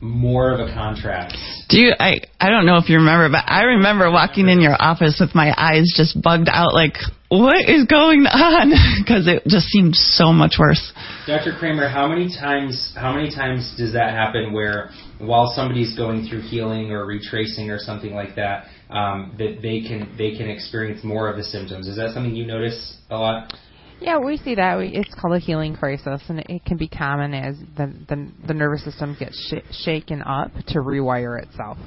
[0.00, 1.36] more of a contrast.
[1.68, 1.92] Do you?
[1.98, 5.34] I I don't know if you remember, but I remember walking in your office with
[5.34, 6.94] my eyes just bugged out, like
[7.28, 8.72] what is going on?
[9.06, 10.92] Because it just seemed so much worse.
[11.26, 11.54] Dr.
[11.58, 16.42] Kramer, how many times how many times does that happen where while somebody's going through
[16.42, 21.28] healing or retracing or something like that, um, that they can they can experience more
[21.28, 21.88] of the symptoms?
[21.88, 23.52] Is that something you notice a lot?
[24.00, 24.76] Yeah, we see that.
[24.76, 28.54] We, it's called a healing crisis, and it, can be common as the the, the
[28.54, 31.78] nervous system gets sh- shaken up to rewire itself,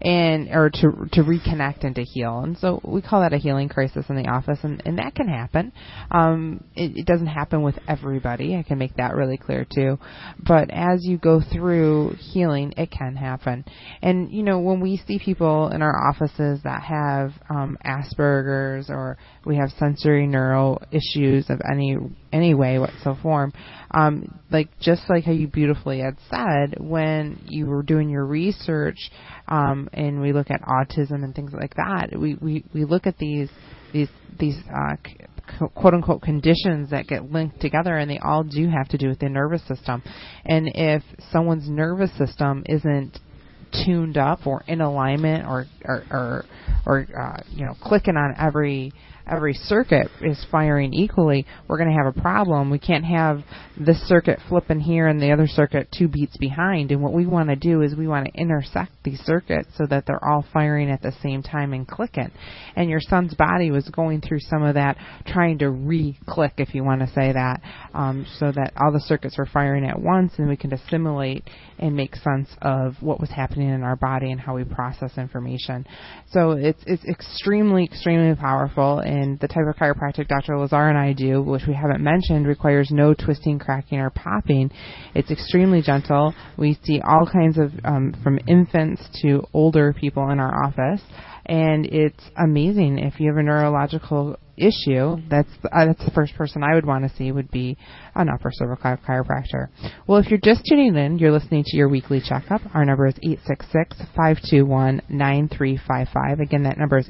[0.00, 2.40] and or to to reconnect and to heal.
[2.40, 5.28] And so we call that a healing crisis in the office, and, and that can
[5.28, 5.72] happen.
[6.10, 8.56] Um, it, it doesn't happen with everybody.
[8.56, 9.98] I can make that really clear too.
[10.46, 13.64] But as you go through healing, it can happen.
[14.02, 19.18] And you know, when we see people in our offices that have um, Asperger's or
[19.44, 21.96] we have sensory neural issues of any
[22.32, 23.52] any way whatso form,
[23.92, 29.10] um, like just like how you beautifully had said when you were doing your research,
[29.48, 33.18] um, and we look at autism and things like that, we we, we look at
[33.18, 33.48] these
[33.92, 34.96] these these uh,
[35.74, 39.18] quote unquote conditions that get linked together and they all do have to do with
[39.18, 40.02] the nervous system.
[40.44, 43.18] And if someone's nervous system isn't
[43.84, 46.44] tuned up or in alignment or or or,
[46.86, 48.92] or uh, you know clicking on every
[49.28, 52.70] every circuit is firing equally, we're going to have a problem.
[52.70, 53.42] We can't have
[53.78, 56.90] this circuit flipping here and the other circuit two beats behind.
[56.90, 60.06] And what we want to do is we want to intersect these circuits so that
[60.06, 62.30] they're all firing at the same time and clicking.
[62.76, 66.84] And your son's body was going through some of that, trying to re-click, if you
[66.84, 67.60] want to say that,
[67.94, 71.44] um, so that all the circuits were firing at once, and we can assimilate
[71.78, 75.86] and make sense of what was happening in our body and how we process information.
[76.30, 80.58] So it's it's extremely extremely powerful, and the type of chiropractic Dr.
[80.58, 84.70] Lazar and I do, which we haven't mentioned, requires no twisting, cracking, or popping.
[85.14, 86.34] It's extremely gentle.
[86.56, 91.02] We see all kinds of um, from infants to older people in our office,
[91.48, 92.98] and it's amazing.
[92.98, 97.08] If you have a neurological issue, that's uh, that's the first person I would want
[97.08, 97.78] to see would be
[98.14, 99.68] an upper cervical chiropractor.
[100.06, 102.60] Well, if you're just tuning in, you're listening to your weekly checkup.
[102.74, 103.14] Our number is
[104.18, 106.40] 866-521-9355.
[106.40, 107.08] Again, that number is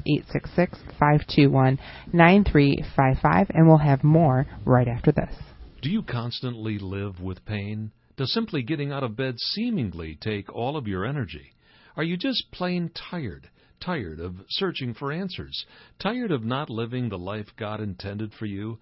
[1.01, 5.35] 866-521-9355, and we'll have more right after this.
[5.81, 7.91] Do you constantly live with pain?
[8.15, 11.53] Does simply getting out of bed seemingly take all of your energy?
[11.95, 13.49] Are you just plain tired?
[13.79, 15.65] Tired of searching for answers?
[15.99, 18.77] Tired of not living the life God intended for you?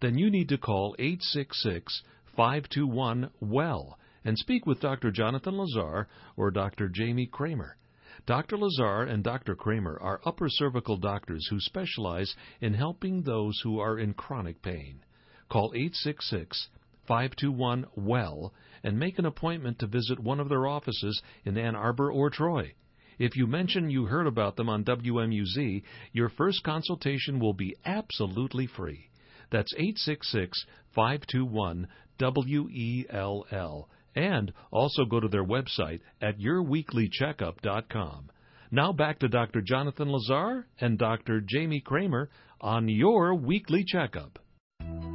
[0.00, 2.02] Then you need to call 866
[2.34, 5.10] 521 WELL and speak with Dr.
[5.10, 6.88] Jonathan Lazar or Dr.
[6.88, 7.76] Jamie Kramer.
[8.24, 8.56] Dr.
[8.56, 9.54] Lazar and Dr.
[9.54, 15.04] Kramer are upper cervical doctors who specialize in helping those who are in chronic pain.
[15.50, 16.68] Call 866
[17.06, 22.10] 521 WELL and make an appointment to visit one of their offices in Ann Arbor
[22.10, 22.74] or Troy.
[23.18, 28.66] If you mention you heard about them on WMUZ, your first consultation will be absolutely
[28.66, 29.08] free.
[29.50, 31.88] That's 866 521
[32.20, 33.88] WELL.
[34.14, 38.30] And also go to their website at yourweeklycheckup.com.
[38.70, 39.62] Now back to Dr.
[39.62, 41.40] Jonathan Lazar and Dr.
[41.40, 42.28] Jamie Kramer
[42.60, 44.38] on your weekly checkup.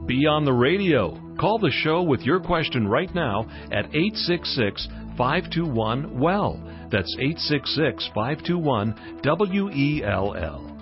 [0.07, 1.35] Be on the radio.
[1.39, 4.87] Call the show with your question right now at 866
[5.17, 6.61] 521 WELL.
[6.91, 10.73] That's 866 521 W E L L.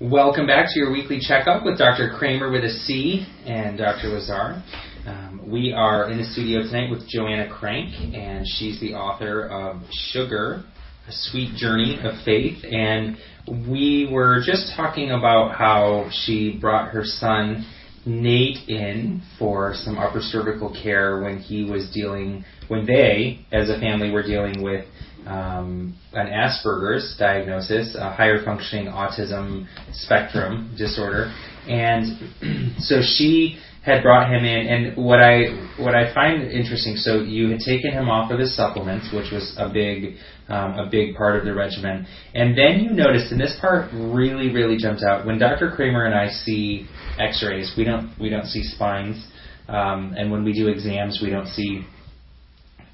[0.00, 2.12] Welcome back to your weekly checkup with Dr.
[2.18, 4.08] Kramer with a C and Dr.
[4.08, 4.60] Lazar.
[5.06, 9.82] Um, we are in the studio tonight with Joanna Crank, and she's the author of
[9.90, 10.64] Sugar,
[11.06, 12.64] A Sweet Journey of Faith.
[12.64, 13.16] And
[13.68, 17.64] we were just talking about how she brought her son
[18.04, 23.78] Nate in for some upper cervical care when he was dealing, when they, as a
[23.78, 24.86] family, were dealing with
[25.26, 31.32] um, an Asperger's diagnosis, a higher functioning autism spectrum disorder,
[31.68, 34.66] and so she had brought him in.
[34.66, 35.46] And what I
[35.78, 39.54] what I find interesting, so you had taken him off of his supplements, which was
[39.58, 40.16] a big
[40.48, 44.50] um, a big part of the regimen, and then you noticed, and this part really
[44.52, 45.72] really jumped out when Dr.
[45.74, 46.86] Kramer and I see
[47.18, 47.74] X-rays.
[47.76, 49.24] We don't we don't see spines,
[49.68, 51.84] um, and when we do exams, we don't see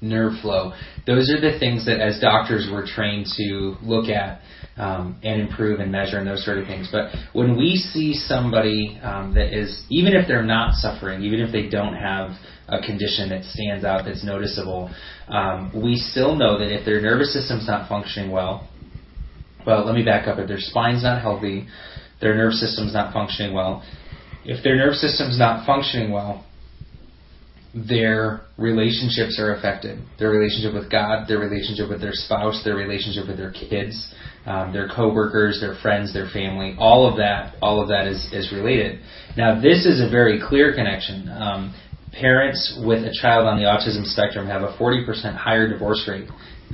[0.01, 0.73] nerve flow.
[1.05, 4.41] Those are the things that, as doctors, we're trained to look at
[4.77, 6.89] um, and improve and measure and those sort of things.
[6.91, 11.51] But when we see somebody um, that is, even if they're not suffering, even if
[11.51, 12.31] they don't have
[12.67, 14.89] a condition that stands out that's noticeable,
[15.27, 18.67] um, we still know that if their nervous system's not functioning well,
[19.65, 20.39] well, let me back up.
[20.39, 21.67] If their spine's not healthy,
[22.21, 23.83] their nerve system's not functioning well.
[24.45, 26.45] If their nerve system's not functioning well,
[27.73, 29.99] their relationships are affected.
[30.17, 34.13] Their relationship with God, their relationship with their spouse, their relationship with their kids,
[34.45, 36.75] um, their coworkers, their friends, their family.
[36.79, 39.01] All of that, all of that is, is related.
[39.37, 41.29] Now, this is a very clear connection.
[41.29, 41.75] Um,
[42.11, 46.27] parents with a child on the autism spectrum have a 40% higher divorce rate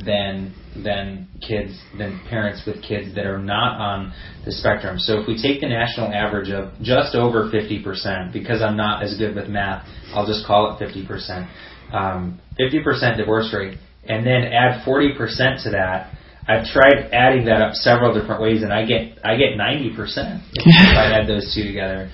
[0.05, 4.99] than than kids than parents with kids that are not on the spectrum.
[4.99, 9.17] So if we take the national average of just over 50%, because I'm not as
[9.17, 11.49] good with math, I'll just call it 50%.
[11.93, 16.11] Um, 50% divorce rate, and then add 40% to that.
[16.47, 20.97] I've tried adding that up several different ways, and I get I get 90% if
[20.97, 22.11] I add those two together.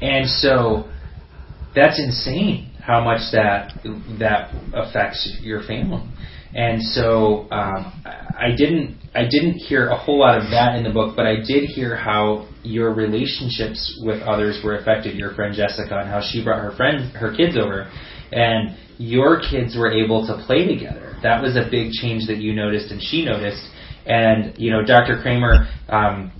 [0.00, 0.90] And so
[1.74, 3.72] that's insane how much that
[4.18, 6.02] that affects your family.
[6.54, 10.90] And so um, I didn't I didn't hear a whole lot of that in the
[10.90, 15.16] book, but I did hear how your relationships with others were affected.
[15.16, 17.90] Your friend Jessica and how she brought her friends her kids over,
[18.30, 21.16] and your kids were able to play together.
[21.24, 23.66] That was a big change that you noticed and she noticed.
[24.06, 25.18] And you know, Dr.
[25.20, 26.30] Kramer, um,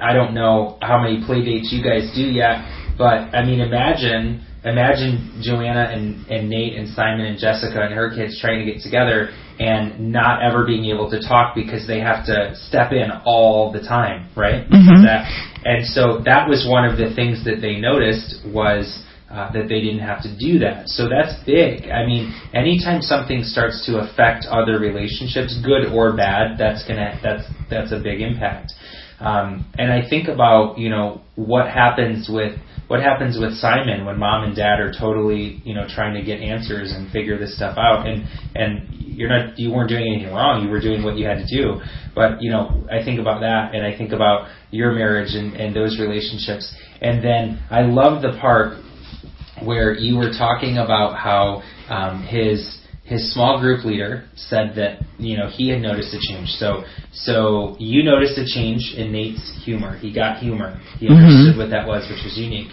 [0.00, 2.64] I don't know how many play dates you guys do yet,
[2.96, 8.08] but I mean, imagine imagine Joanna and, and Nate and Simon and Jessica and her
[8.16, 9.28] kids trying to get together
[9.58, 13.80] and not ever being able to talk because they have to step in all the
[13.80, 14.68] time, right?
[14.68, 15.04] Mhm.
[15.04, 15.30] That,
[15.64, 19.80] and so that was one of the things that they noticed was uh, that they
[19.80, 20.88] didn't have to do that.
[20.88, 21.90] So that's big.
[21.90, 27.44] I mean, anytime something starts to affect other relationships, good or bad, that's gonna that's
[27.68, 28.72] that's a big impact.
[29.20, 32.58] Um, and I think about you know what happens with
[32.88, 36.40] what happens with Simon when mom and dad are totally you know trying to get
[36.40, 38.06] answers and figure this stuff out.
[38.06, 40.64] And and you're not you weren't doing anything wrong.
[40.64, 41.80] You were doing what you had to do.
[42.14, 45.74] But you know I think about that and I think about your marriage and, and
[45.74, 46.74] those relationships.
[47.00, 48.78] And then I love the part
[49.62, 55.36] where you were talking about how um, his his small group leader said that you
[55.36, 56.48] know he had noticed a change.
[56.48, 59.96] So so you noticed a change in Nate's humor.
[59.98, 60.80] He got humor.
[60.98, 61.16] He Mhm.
[61.16, 62.70] understood what that was, which was unique.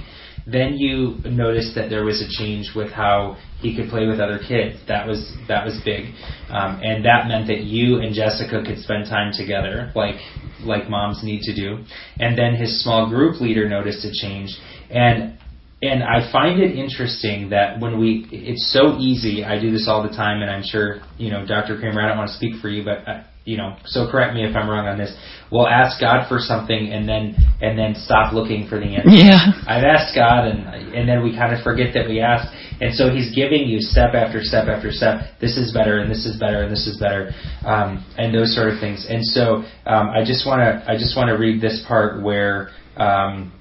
[0.47, 4.39] Then you noticed that there was a change with how he could play with other
[4.39, 4.77] kids.
[4.87, 6.13] That was that was big,
[6.49, 10.19] um, and that meant that you and Jessica could spend time together, like
[10.63, 11.79] like moms need to do.
[12.19, 14.57] And then his small group leader noticed a change,
[14.89, 15.33] and
[15.81, 19.43] and I find it interesting that when we, it's so easy.
[19.43, 21.79] I do this all the time, and I'm sure you know, Dr.
[21.79, 22.01] Kramer.
[22.01, 24.55] I don't want to speak for you, but uh, you know, so correct me if
[24.55, 25.11] I'm wrong on this.
[25.51, 29.09] We'll ask God for something, and then and then stop looking for the answer.
[29.09, 29.41] Yeah.
[29.65, 33.09] I've asked God, and and then we kind of forget that we asked, and so
[33.09, 35.33] He's giving you step after step after step.
[35.41, 37.31] This is better, and this is better, and this is better,
[37.65, 39.07] um, and those sort of things.
[39.09, 42.69] And so um, I just want to I just want to read this part where
[42.97, 43.51] um,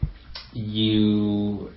[0.52, 1.70] you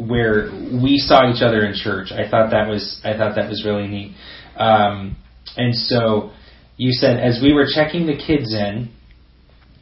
[0.00, 0.50] where
[0.82, 2.12] we saw each other in church.
[2.12, 4.16] I thought that was I thought that was really neat.
[4.56, 5.16] Um,
[5.56, 6.32] and so
[6.76, 8.90] you said as we were checking the kids in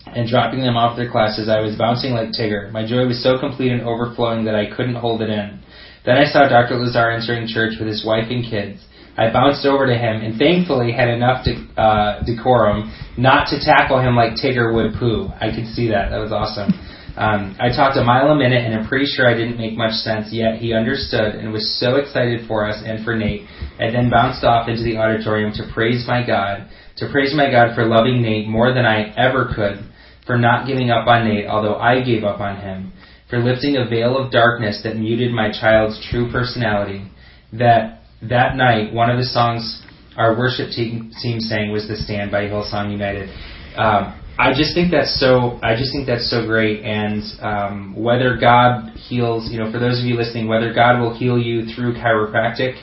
[0.07, 2.73] and dropping them off their classes, I was bouncing like Tigger.
[2.73, 5.61] My joy was so complete and overflowing that I couldn't hold it in.
[6.05, 6.77] Then I saw Dr.
[6.77, 8.81] Lazar entering church with his wife and kids.
[9.19, 14.01] I bounced over to him and thankfully had enough de- uh, decorum not to tackle
[14.01, 15.29] him like Tigger would Pooh.
[15.41, 16.11] I could see that.
[16.11, 16.71] That was awesome.
[17.19, 19.95] Um, I talked a mile a minute, and I'm pretty sure I didn't make much
[20.07, 20.29] sense.
[20.31, 23.43] Yet he understood and was so excited for us and for Nate.
[23.81, 27.75] And then bounced off into the auditorium to praise my God, to praise my God
[27.75, 29.85] for loving Nate more than I ever could,
[30.27, 32.93] for not giving up on Nate, although I gave up on him,
[33.29, 37.11] for lifting a veil of darkness that muted my child's true personality.
[37.53, 39.83] That that night, one of the songs
[40.17, 43.31] our worship team, sang was "The Stand" by Hillsong United.
[43.77, 45.59] Um, I just think that's so.
[45.65, 46.85] I just think that's so great.
[46.85, 51.13] And um, whether God heals, you know, for those of you listening, whether God will
[51.13, 52.81] heal you through chiropractic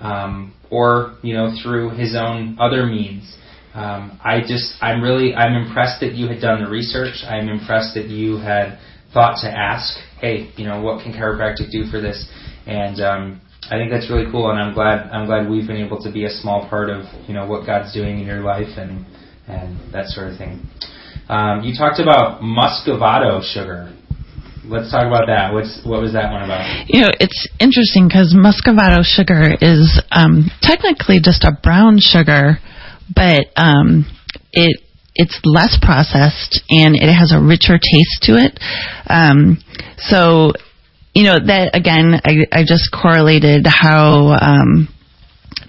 [0.00, 3.36] um, or you know through His own other means,
[3.74, 7.22] um, I just I'm really I'm impressed that you had done the research.
[7.28, 8.78] I'm impressed that you had
[9.12, 12.26] thought to ask, hey, you know, what can chiropractic do for this?
[12.66, 13.40] And um,
[13.70, 14.50] I think that's really cool.
[14.50, 17.34] And I'm glad I'm glad we've been able to be a small part of you
[17.34, 19.04] know what God's doing in your life and
[19.46, 20.66] and that sort of thing.
[21.28, 23.92] Um, you talked about muscovado sugar.
[24.66, 25.52] Let's talk about that.
[25.52, 26.88] What's what was that one about?
[26.88, 32.58] You know, it's interesting because muscovado sugar is um, technically just a brown sugar,
[33.14, 34.06] but um,
[34.52, 34.80] it
[35.14, 38.58] it's less processed and it has a richer taste to it.
[39.08, 39.62] Um,
[39.98, 40.52] so,
[41.14, 44.88] you know, that again, I, I just correlated how um,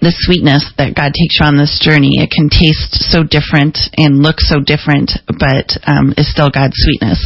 [0.00, 2.20] the sweetness that God takes you on this journey.
[2.20, 7.20] It can taste so different and look so different, but um, is still God's sweetness.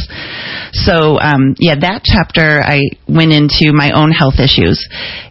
[0.87, 4.79] So, um, yeah, that chapter I went into my own health issues,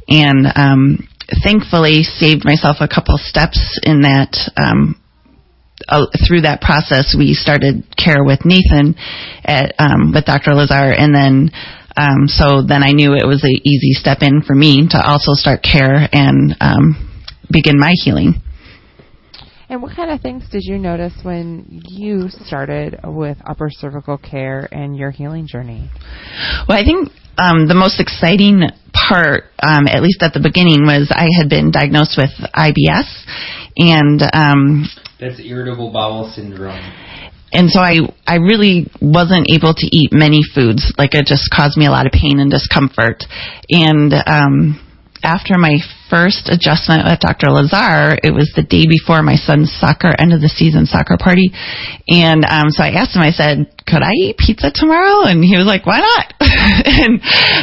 [0.09, 1.09] and um,
[1.43, 4.37] thankfully saved myself a couple steps in that.
[4.57, 4.97] Um,
[5.89, 8.95] uh, through that process, we started care with Nathan
[9.43, 10.53] at um, with Dr.
[10.53, 11.51] Lazar, and then
[11.97, 15.33] um, so then I knew it was an easy step in for me to also
[15.33, 17.10] start care and um,
[17.51, 18.41] begin my healing.
[19.69, 24.69] And what kind of things did you notice when you started with upper cervical care
[24.73, 25.89] and your healing journey?
[26.69, 31.15] Well, I think um, the most exciting part, um, at least at the beginning, was
[31.15, 33.07] I had been diagnosed with IBS,
[33.79, 34.91] and um,
[35.21, 36.83] that's irritable bowel syndrome.
[37.53, 40.93] And so I, I really wasn't able to eat many foods.
[40.99, 43.23] Like it just caused me a lot of pain and discomfort.
[43.71, 44.83] And um,
[45.23, 47.53] after my first adjustment with Dr.
[47.53, 51.53] Lazar, it was the day before my son's soccer end of the season soccer party,
[52.09, 53.23] and um, so I asked him.
[53.23, 57.21] I said, "Could I eat pizza tomorrow?" And he was like, "Why not?" and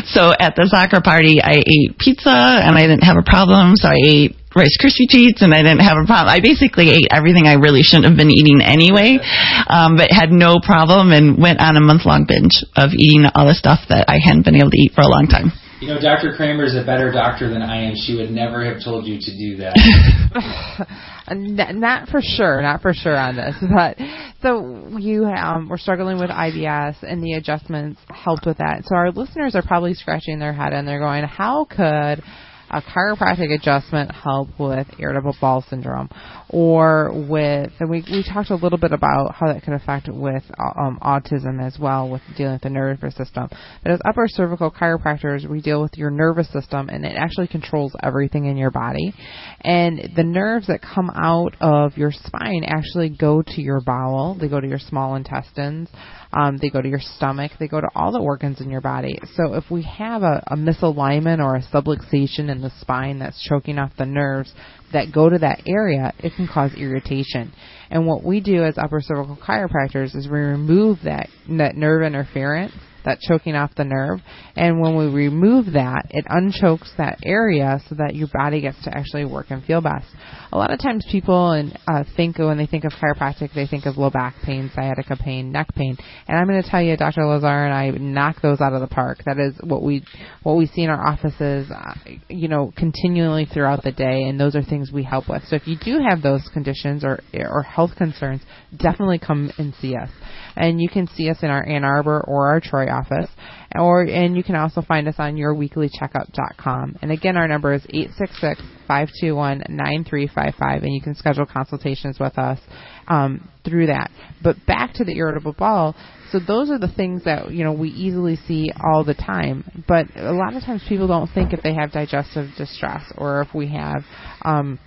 [0.08, 3.76] so at the soccer party, I ate pizza, and I didn't have a problem.
[3.76, 6.34] So I ate Rice Krispie treats, and I didn't have a problem.
[6.34, 9.20] I basically ate everything I really shouldn't have been eating anyway,
[9.68, 13.45] um, but had no problem and went on a month long binge of eating all
[13.45, 15.53] the stuff that I hadn't been able to eat for a long time.
[15.80, 16.34] You know, Dr.
[16.36, 17.93] Kramer is a better doctor than I am.
[17.95, 20.88] She would never have told you to do that.
[21.75, 23.55] not for sure, not for sure on this.
[23.61, 23.97] But
[24.41, 28.84] so you um, were struggling with IBS, and the adjustments helped with that.
[28.86, 32.23] So our listeners are probably scratching their head and they're going, "How could
[32.70, 36.09] a chiropractic adjustment help with irritable bowel syndrome
[36.49, 40.43] or with and we we talked a little bit about how that can affect with
[40.59, 43.49] um, autism as well with dealing with the nervous system.
[43.84, 47.95] But as upper cervical chiropractors we deal with your nervous system and it actually controls
[48.03, 49.13] everything in your body.
[49.61, 54.38] And the nerves that come out of your spine actually go to your bowel.
[54.39, 55.89] They go to your small intestines
[56.34, 57.51] um, they go to your stomach.
[57.59, 59.17] They go to all the organs in your body.
[59.36, 63.78] So if we have a, a misalignment or a subluxation in the spine that's choking
[63.78, 64.51] off the nerves
[64.93, 67.53] that go to that area, it can cause irritation.
[67.89, 72.73] And what we do as upper cervical chiropractors is we remove that that nerve interference
[73.06, 74.20] that choking off the nerve.
[74.56, 78.95] And when we remove that, it unchokes that area so that your body gets to
[78.95, 80.06] actually work and feel best.
[80.52, 83.86] A lot of times people and uh, think when they think of chiropractic, they think
[83.86, 85.98] of low back pain, sciatica pain, neck pain.
[86.28, 87.26] And I'm going to tell you, Dr.
[87.26, 89.20] Lazar and I knock those out of the park.
[89.26, 90.06] That is what we
[90.43, 91.93] what we see in our offices, uh,
[92.30, 95.43] you know, continually throughout the day, and those are things we help with.
[95.48, 98.41] So if you do have those conditions or or health concerns,
[98.76, 100.10] definitely come and see us
[100.58, 103.30] and you can see us in our Ann Arbor or our Troy office,
[103.76, 106.97] or and you can also find us on yourweeklycheckup.com.
[107.01, 110.84] And again, our number is eight six six five two one nine three five five,
[110.84, 112.60] and you can schedule consultations with us
[113.08, 114.12] um, through that.
[114.43, 115.95] But back to the irritable bowel.
[116.32, 119.84] So those are the things that you know we easily see all the time.
[119.88, 123.53] But a lot of times people don't think if they have digestive distress or if
[123.53, 124.03] we have
[124.41, 124.80] um,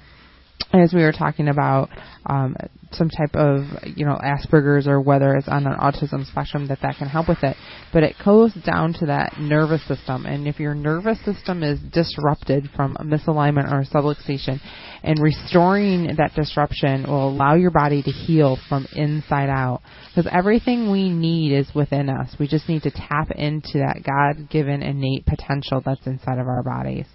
[0.73, 1.89] as we were talking about
[2.27, 2.57] um,
[2.93, 3.65] some type of
[3.97, 7.43] you know Asperger's or whether it's on an autism spectrum that that can help with
[7.43, 7.57] it.
[7.93, 12.71] But it goes down to that nervous system, and if your nervous system is disrupted
[12.75, 14.61] from a misalignment or a subluxation,
[15.03, 19.83] and restoring that disruption will allow your body to heal from inside out.
[20.09, 22.35] Because everything we need is within us.
[22.39, 26.63] We just need to tap into that God given innate potential that's inside of our
[26.63, 27.07] bodies.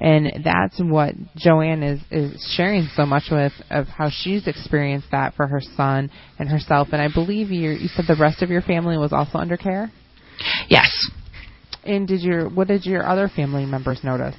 [0.00, 5.17] And that's what Joanne is, is sharing so much with of how she's experienced that
[5.36, 6.88] for her son and herself.
[6.92, 9.90] And I believe you you said the rest of your family was also under care?
[10.68, 10.90] Yes.
[11.84, 14.36] And did your what did your other family members notice?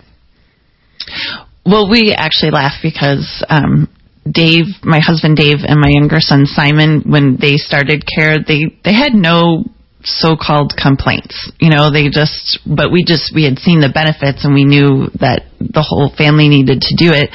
[1.65, 3.87] Well, we actually laugh because um,
[4.29, 8.93] Dave, my husband Dave, and my younger son Simon, when they started care, they they
[8.93, 9.65] had no
[10.03, 11.51] so-called complaints.
[11.59, 15.11] You know, they just, but we just we had seen the benefits and we knew
[15.19, 17.29] that the whole family needed to do it.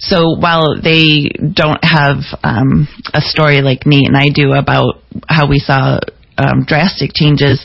[0.00, 5.48] So while they don't have um, a story like Nate and I do about how
[5.48, 6.00] we saw
[6.38, 7.60] um, drastic changes,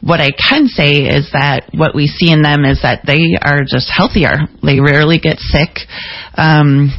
[0.00, 3.60] what I can say is that what we see in them is that they are
[3.60, 4.48] just healthier.
[4.62, 5.84] They rarely get sick.
[6.36, 6.92] Um,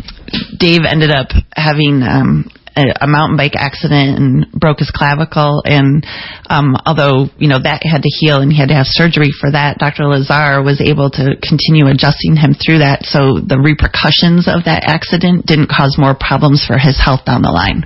[0.60, 2.46] Dave ended up having um,
[2.78, 5.64] a, mountain bike accident and broke his clavicle.
[5.66, 6.06] And
[6.50, 9.52] um, although you know that had to heal and he had to have surgery for
[9.52, 10.06] that, Dr.
[10.06, 13.04] Lazar was able to continue adjusting him through that.
[13.10, 17.52] So the repercussions of that accident didn't cause more problems for his health down the
[17.52, 17.84] line.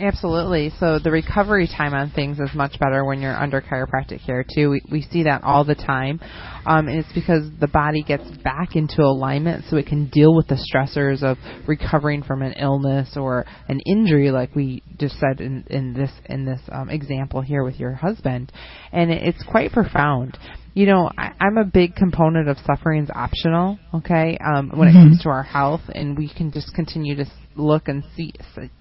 [0.00, 0.72] Absolutely.
[0.80, 4.70] So the recovery time on things is much better when you're under chiropractic care too.
[4.70, 6.20] We, we see that all the time,
[6.66, 10.48] um, and it's because the body gets back into alignment so it can deal with
[10.48, 11.36] the stressors of
[11.68, 16.46] recovering from an illness or an injury, like we just said in, in this in
[16.46, 18.50] this um, example here with your husband,
[18.92, 20.38] and it, it's quite profound
[20.74, 24.98] you know, I, I'm a big component of suffering's optional, okay, um, when mm-hmm.
[24.98, 27.24] it comes to our health, and we can just continue to
[27.56, 28.32] look and see,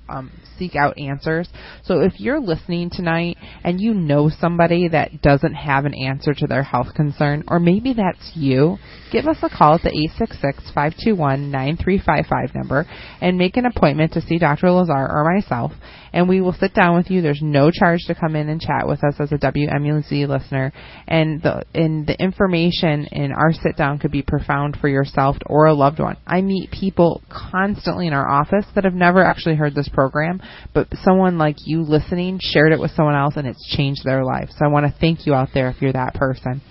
[0.08, 1.50] um, seek out answers.
[1.84, 6.48] So if you're listening tonight and you know somebody that doesn't have an answer to
[6.48, 8.78] their health concern, or maybe that's you,
[9.12, 9.92] give us a call at the
[10.76, 12.86] 866-521-9355 number
[13.22, 14.72] and make an appointment to see Dr.
[14.72, 15.72] Lazar or myself,
[16.14, 17.22] and we will sit down with you.
[17.22, 20.74] There's no charge to come in and chat with us as a WMUZ listener,
[21.08, 25.66] and the and the information in our sit down could be profound for yourself or
[25.66, 26.18] a loved one.
[26.26, 30.42] I meet people constantly in our office that have never actually heard this program,
[30.74, 34.50] but someone like you listening shared it with someone else and it's changed their life.
[34.58, 36.62] So I want to thank you out there if you're that person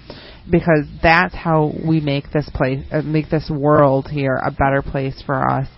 [0.51, 5.23] because that's how we make this place uh, make this world here a better place
[5.27, 5.69] for us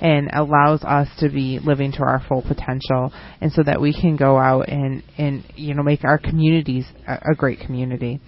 [0.00, 4.16] and allows us to be living to our full potential and so that we can
[4.16, 8.20] go out and and you know make our communities a, a great community.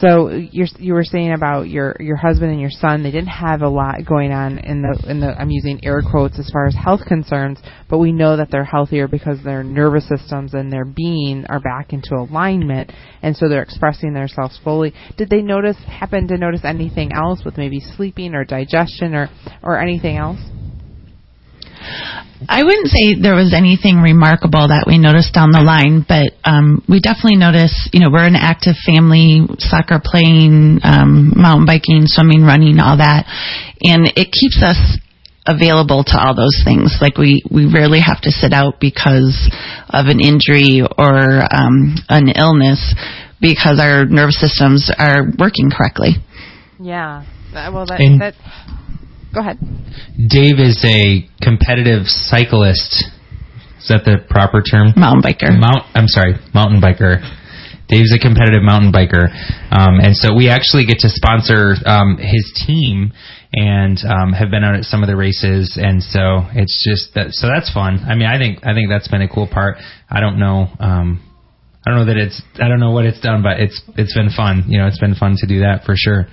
[0.00, 3.62] So you're you were saying about your your husband and your son they didn't have
[3.62, 6.74] a lot going on in the in the I'm using air quotes as far as
[6.74, 7.58] health concerns
[7.88, 11.92] but we know that they're healthier because their nervous systems and their being are back
[11.92, 14.92] into alignment and so they're expressing themselves fully.
[15.16, 19.28] Did they notice happen to notice anything else with maybe sleeping or digestion or
[19.62, 20.38] or anything else
[22.48, 26.84] I wouldn't say there was anything remarkable that we noticed down the line, but um,
[26.84, 32.44] we definitely noticed, you know, we're an active family, soccer playing, um, mountain biking, swimming,
[32.44, 33.24] running, all that.
[33.80, 35.00] And it keeps us
[35.48, 37.00] available to all those things.
[37.00, 39.48] Like we, we rarely have to sit out because
[39.88, 42.94] of an injury or um, an illness
[43.40, 46.20] because our nervous systems are working correctly.
[46.78, 47.24] Yeah.
[47.52, 48.34] Well, that, that
[49.36, 49.60] Go ahead.
[50.16, 53.04] Dave is a competitive cyclist.
[53.76, 54.96] Is that the proper term?
[54.96, 55.52] Mountain biker.
[55.52, 55.84] Mount.
[55.92, 57.20] I'm sorry, mountain biker.
[57.86, 59.28] Dave's a competitive mountain biker,
[59.68, 63.12] um, and so we actually get to sponsor um, his team
[63.52, 67.36] and um, have been out at some of the races, and so it's just that.
[67.36, 68.08] So that's fun.
[68.08, 69.76] I mean, I think I think that's been a cool part.
[70.08, 70.64] I don't know.
[70.80, 71.20] Um,
[71.84, 72.40] I don't know that it's.
[72.56, 74.64] I don't know what it's done, but it's it's been fun.
[74.66, 76.24] You know, it's been fun to do that for sure.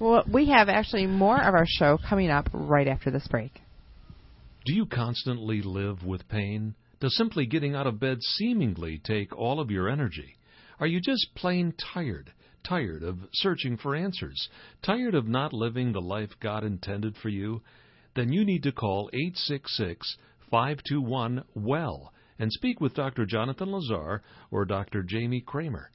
[0.00, 3.60] Well, we have actually more of our show coming up right after this break.
[4.64, 6.74] Do you constantly live with pain?
[7.00, 10.36] Does simply getting out of bed seemingly take all of your energy?
[10.78, 12.32] Are you just plain tired?
[12.66, 14.48] Tired of searching for answers?
[14.82, 17.60] Tired of not living the life God intended for you?
[18.16, 20.16] Then you need to call 866
[20.50, 23.26] 521 WELL and speak with Dr.
[23.26, 25.02] Jonathan Lazar or Dr.
[25.02, 25.90] Jamie Kramer.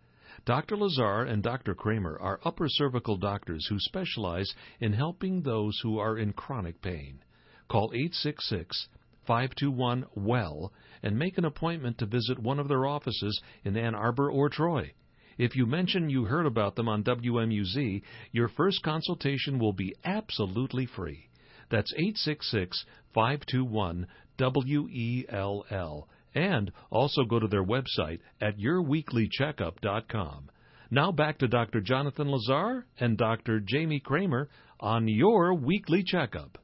[0.46, 0.78] Dr.
[0.78, 1.74] Lazar and Dr.
[1.74, 7.24] Kramer are upper cervical doctors who specialize in helping those who are in chronic pain.
[7.68, 8.88] Call 866
[9.26, 10.72] 521 WELL
[11.02, 14.91] and make an appointment to visit one of their offices in Ann Arbor or Troy.
[15.39, 20.86] If you mention you heard about them on WMUZ, your first consultation will be absolutely
[20.86, 21.28] free.
[21.72, 22.86] That's 866
[23.16, 24.06] 521
[24.38, 26.08] W E L L.
[26.36, 30.49] And also go to their website at yourweeklycheckup.com.
[30.91, 31.81] Now back to Dr.
[31.81, 33.59] Jonathan Lazar and Dr.
[33.59, 36.57] Jamie Kramer on your weekly checkup.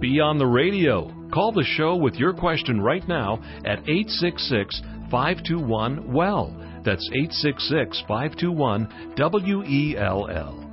[0.00, 1.12] Be on the radio.
[1.32, 4.80] Call the show with your question right now at 866
[5.10, 6.54] 521 WELL.
[6.84, 10.67] That's 866 521 W E L L.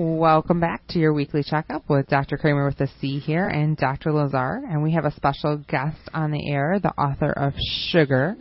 [0.00, 2.36] Welcome back to your weekly checkup with Dr.
[2.36, 4.12] Kramer with the C here and Dr.
[4.12, 4.62] Lazar.
[4.70, 7.52] And we have a special guest on the air, the author of
[7.90, 8.36] Sugar.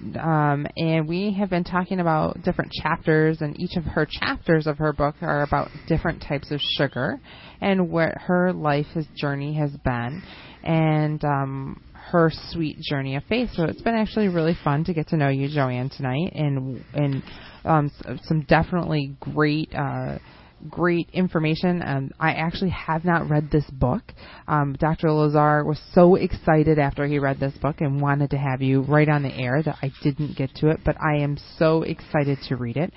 [0.00, 4.78] Um, and we have been talking about different chapters, and each of her chapters of
[4.78, 7.20] her book are about different types of sugar
[7.60, 10.22] and what her life, his journey has been,
[10.62, 11.82] and um,
[12.12, 13.48] her sweet journey of faith.
[13.54, 17.22] So it's been actually really fun to get to know you, Joanne, tonight, and and
[17.64, 17.90] um,
[18.22, 19.74] some definitely great.
[19.74, 20.18] Uh,
[20.68, 21.82] great information.
[21.84, 24.02] Um, I actually have not read this book.
[24.46, 25.10] Um, Dr.
[25.10, 29.08] Lazar was so excited after he read this book and wanted to have you right
[29.08, 32.56] on the air that I didn't get to it, but I am so excited to
[32.56, 32.92] read it.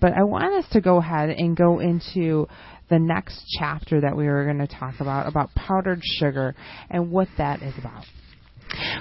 [0.00, 2.46] But I want us to go ahead and go into
[2.88, 6.54] the next chapter that we were going to talk about, about powdered sugar
[6.90, 8.04] and what that is about.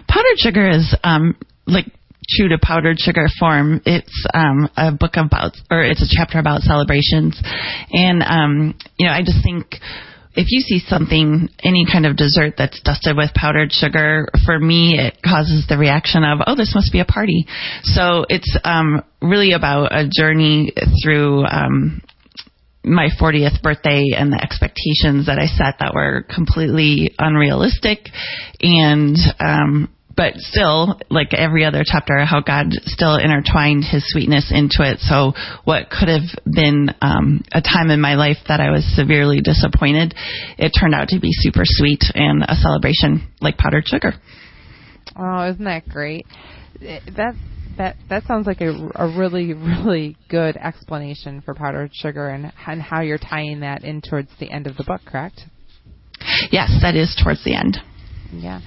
[0.07, 1.36] Powdered sugar is um,
[1.68, 1.86] like
[2.30, 3.82] true to powdered sugar form.
[3.86, 7.41] It's um, a book about, or it's a chapter about celebrations,
[7.91, 9.65] and um, you know, I just think
[10.36, 14.99] if you see something, any kind of dessert that's dusted with powdered sugar, for me,
[14.99, 17.45] it causes the reaction of, oh, this must be a party.
[17.84, 22.01] So it's um, really about a journey through um,
[22.84, 28.09] my 40th birthday and the expectations that I set that were completely unrealistic
[28.61, 34.89] and um, but still, like every other chapter, how God still intertwined His sweetness into
[34.89, 34.99] it.
[34.99, 39.41] So, what could have been um, a time in my life that I was severely
[39.41, 40.13] disappointed,
[40.57, 44.13] it turned out to be super sweet and a celebration like powdered sugar.
[45.18, 46.26] Oh, isn't that great?
[46.82, 47.36] That
[47.78, 52.82] that that sounds like a, a really really good explanation for powdered sugar and and
[52.82, 55.41] how you're tying that in towards the end of the book, correct?
[56.51, 57.78] Yes, that is towards the end.
[58.32, 58.61] Yeah.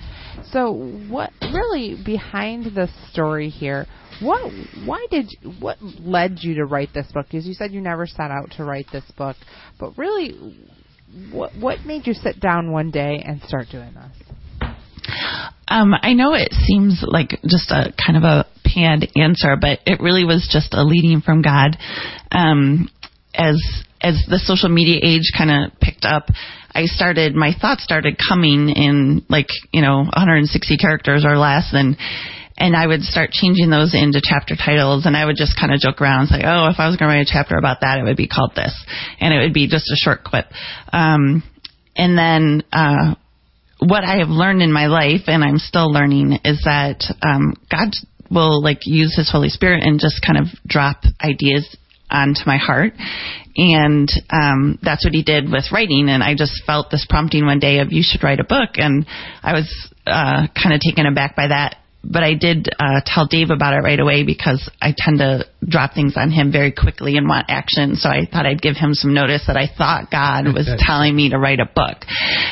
[0.51, 0.73] So,
[1.09, 3.87] what really behind the story here?
[4.21, 4.53] What
[4.85, 7.27] why did you, what led you to write this book?
[7.31, 9.37] Because you said you never set out to write this book,
[9.79, 10.57] but really,
[11.31, 14.29] what what made you sit down one day and start doing this?
[15.69, 20.01] Um, I know it seems like just a kind of a panned answer, but it
[20.01, 21.77] really was just a leading from God.
[22.33, 22.89] Um,
[23.35, 23.63] as
[24.01, 26.29] as the social media age kind of picked up,
[26.75, 31.97] I started my thoughts started coming in like you know 160 characters or less, and
[32.59, 35.81] and I would start changing those into chapter titles, and I would just kind of
[35.81, 37.99] joke around and say, oh, if I was going to write a chapter about that,
[37.99, 38.75] it would be called this,
[39.21, 40.47] and it would be just a short clip.
[40.93, 41.43] Um,
[41.97, 43.15] and then uh,
[43.79, 47.95] what I have learned in my life, and I'm still learning, is that um, God
[48.31, 51.77] will like use His Holy Spirit and just kind of drop ideas
[52.11, 52.93] onto my heart
[53.59, 56.09] and um, that's what he did with writing.
[56.09, 59.05] And I just felt this prompting one day of you should write a book, and
[59.43, 61.77] I was uh, kind of taken aback by that.
[62.05, 65.95] But I did uh, tell Dave about it right away because I tend to drop
[65.95, 67.97] things on him very quickly and want action.
[67.97, 71.31] So I thought I'd give him some notice that I thought God was telling me
[71.31, 72.07] to write a book.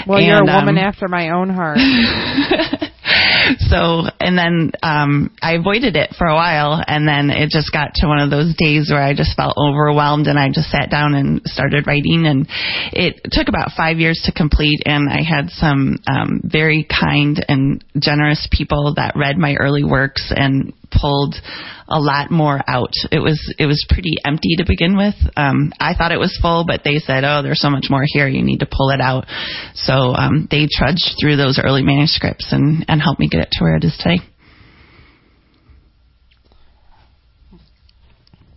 [0.05, 1.79] Well, and, you're a woman um, after my own heart.
[3.71, 7.95] so and then um I avoided it for a while and then it just got
[7.97, 11.15] to one of those days where I just felt overwhelmed and I just sat down
[11.15, 12.47] and started writing and
[12.93, 17.85] it took about 5 years to complete and I had some um very kind and
[17.99, 21.35] generous people that read my early works and pulled
[21.89, 22.93] a lot more out.
[23.11, 25.15] It was it was pretty empty to begin with.
[25.37, 28.29] Um, I thought it was full, but they said, "Oh, there's so much more here.
[28.29, 29.27] You need to pull it out."
[29.75, 33.65] So um, they trudged through those early manuscripts and and helped me get it to
[33.65, 34.23] where it is today.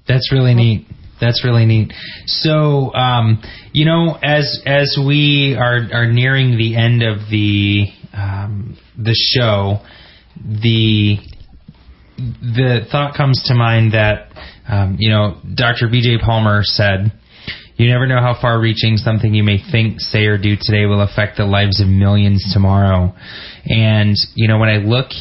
[0.07, 0.87] That's really neat.
[1.21, 1.93] That's really neat.
[2.25, 8.77] So, um, you know, as as we are are nearing the end of the um,
[8.97, 9.79] the show,
[10.35, 11.17] the
[12.41, 14.31] the thought comes to mind that
[14.67, 15.87] um, you know Dr.
[15.89, 16.19] B.J.
[16.23, 17.11] Palmer said,
[17.77, 21.37] "You never know how far-reaching something you may think, say, or do today will affect
[21.37, 23.13] the lives of millions tomorrow."
[23.65, 25.11] And you know, when I look,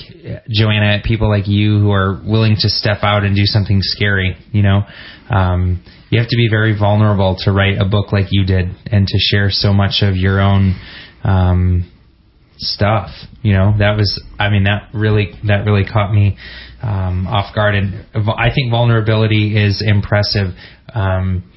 [0.51, 4.37] Joanna, at people like you who are willing to step out and do something scary,
[4.53, 4.83] you know.
[5.31, 9.07] Um, you have to be very vulnerable to write a book like you did and
[9.07, 10.75] to share so much of your own
[11.23, 11.91] um,
[12.59, 13.11] stuff.
[13.43, 16.37] You know, that was, I mean, that really, that really caught me
[16.83, 17.75] um, off guard.
[17.75, 20.49] And I think vulnerability is impressive.
[20.95, 21.51] Um,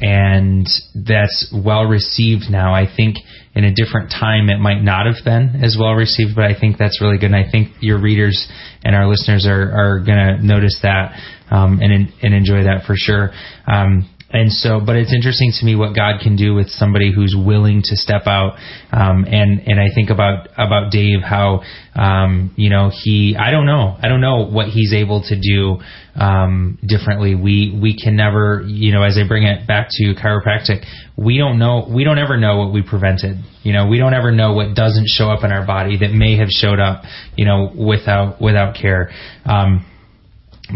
[0.00, 2.74] and that's well received now.
[2.74, 3.16] I think
[3.54, 6.76] in a different time it might not have been as well received, but I think
[6.76, 7.26] that's really good.
[7.26, 8.48] And I think your readers
[8.82, 11.14] and our listeners are, are going to notice that
[11.50, 13.30] um, and and enjoy that for sure.
[13.66, 17.34] Um, and so, but it's interesting to me what God can do with somebody who's
[17.36, 18.56] willing to step out.
[18.90, 21.60] Um, and and I think about about Dave, how
[21.94, 25.82] um, you know he I don't know I don't know what he's able to do
[26.18, 27.34] um, differently.
[27.34, 31.58] We we can never you know as I bring it back to chiropractic, we don't
[31.58, 33.36] know we don't ever know what we prevented.
[33.62, 36.38] You know we don't ever know what doesn't show up in our body that may
[36.38, 37.04] have showed up
[37.36, 39.10] you know without without care.
[39.44, 39.84] Um,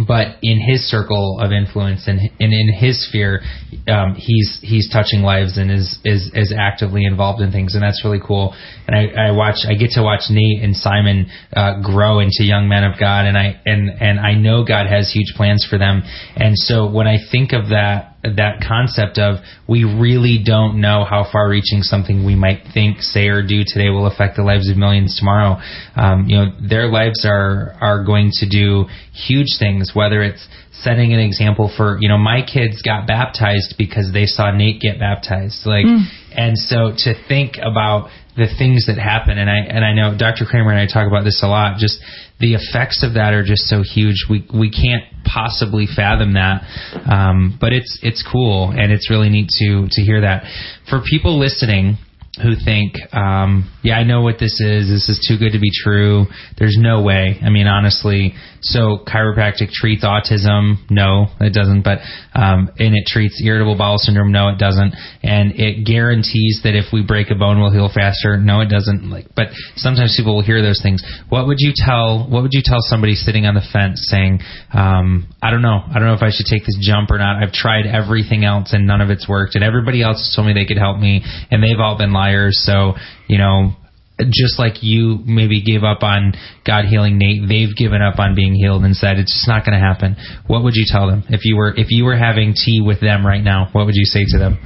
[0.07, 3.42] but in his circle of influence and, and in his sphere,
[3.88, 8.03] um, he's he's touching lives and is, is is actively involved in things, and that's
[8.05, 8.55] really cool.
[8.86, 12.68] And I, I watch, I get to watch Nate and Simon uh, grow into young
[12.68, 16.03] men of God, and I and and I know God has huge plans for them.
[16.36, 19.37] And so when I think of that that concept of
[19.68, 23.91] we really don't know how far reaching something we might think, say, or do today
[23.91, 25.61] will affect the lives of millions tomorrow.
[25.95, 30.47] Um, you know, their lives are are going to do huge things, whether it's
[30.83, 34.99] setting an example for you know my kids got baptized because they saw Nate get
[34.99, 36.05] baptized like mm.
[36.33, 40.45] and so to think about the things that happen and I and I know Dr.
[40.45, 41.99] Kramer and I talk about this a lot just
[42.39, 44.26] the effects of that are just so huge.
[44.28, 46.62] We we can't possibly fathom that.
[47.11, 50.45] Um, but it's it's cool and it's really neat to to hear that.
[50.89, 51.99] For people listening
[52.43, 54.89] who think, um, yeah, I know what this is.
[54.89, 56.26] This is too good to be true.
[56.59, 57.39] There's no way.
[57.43, 60.76] I mean, honestly, so chiropractic treats autism?
[60.91, 61.82] No, it doesn't.
[61.82, 61.99] But
[62.34, 64.32] um, and it treats irritable bowel syndrome?
[64.32, 64.93] No, it doesn't.
[65.22, 68.37] And it guarantees that if we break a bone, we'll heal faster?
[68.37, 69.09] No, it doesn't.
[69.09, 71.03] Like, but sometimes people will hear those things.
[71.28, 72.26] What would you tell?
[72.28, 74.41] What would you tell somebody sitting on the fence saying,
[74.74, 77.43] um, I don't know, I don't know if I should take this jump or not.
[77.43, 80.66] I've tried everything else and none of it's worked, and everybody else told me they
[80.66, 82.12] could help me, and they've all been
[82.53, 82.95] So
[83.29, 83.77] you know,
[84.18, 86.33] just like you maybe gave up on
[86.64, 89.79] God healing Nate, they've given up on being healed and said it's just not going
[89.79, 90.16] to happen.
[90.47, 93.27] What would you tell them if you were if you were having tea with them
[93.27, 93.68] right now?
[93.72, 94.59] What would you say to them?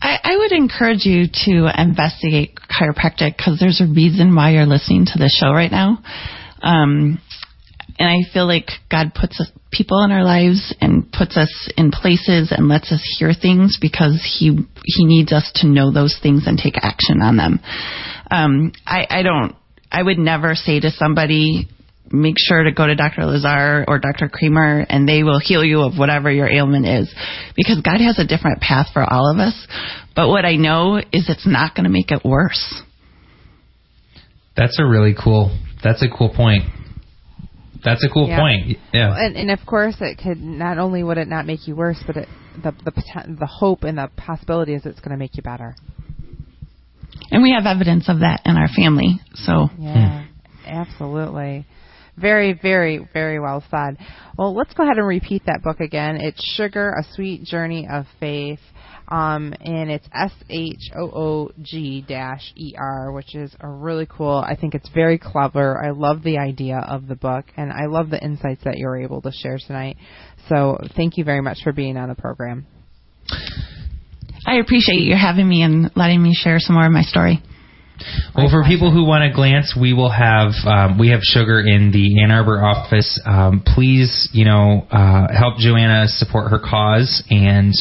[0.00, 5.06] I, I would encourage you to investigate chiropractic because there's a reason why you're listening
[5.06, 5.98] to this show right now.
[6.62, 7.20] Um,
[7.98, 11.90] and I feel like God puts us, people in our lives and puts us in
[11.90, 16.44] places and lets us hear things because He He needs us to know those things
[16.46, 17.60] and take action on them.
[18.30, 19.54] Um, I, I don't.
[19.90, 21.66] I would never say to somebody,
[22.12, 23.24] make sure to go to Dr.
[23.24, 24.28] Lazar or Dr.
[24.28, 27.12] Kramer and they will heal you of whatever your ailment is.
[27.56, 29.66] Because God has a different path for all of us.
[30.14, 32.82] But what I know is it's not going to make it worse.
[34.56, 36.64] That's a really cool, that's a cool point.
[37.84, 38.40] That's a cool yeah.
[38.40, 38.78] point.
[38.92, 39.14] Yeah.
[39.16, 42.16] And, and of course, it could not only would it not make you worse, but
[42.16, 42.28] it,
[42.62, 45.76] the the the hope and the possibility is it's going to make you better.
[47.30, 49.20] And we have evidence of that in our family.
[49.34, 50.68] So yeah, hmm.
[50.68, 51.66] absolutely.
[52.16, 53.96] Very, very, very well said.
[54.36, 56.16] Well, let's go ahead and repeat that book again.
[56.16, 58.58] It's Sugar, A Sweet Journey of Faith
[59.08, 64.06] um, and it's S H O O G dash E R, which is a really
[64.06, 64.36] cool.
[64.36, 65.82] I think it's very clever.
[65.82, 69.22] I love the idea of the book, and I love the insights that you're able
[69.22, 69.96] to share tonight.
[70.48, 72.66] So thank you very much for being on the program.
[74.46, 77.42] I appreciate you having me and letting me share some more of my story.
[78.34, 81.90] Well, for people who want to glance, we will have um, we have sugar in
[81.90, 83.20] the Ann Arbor office.
[83.26, 87.74] Um, please, you know, uh, help Joanna support her cause and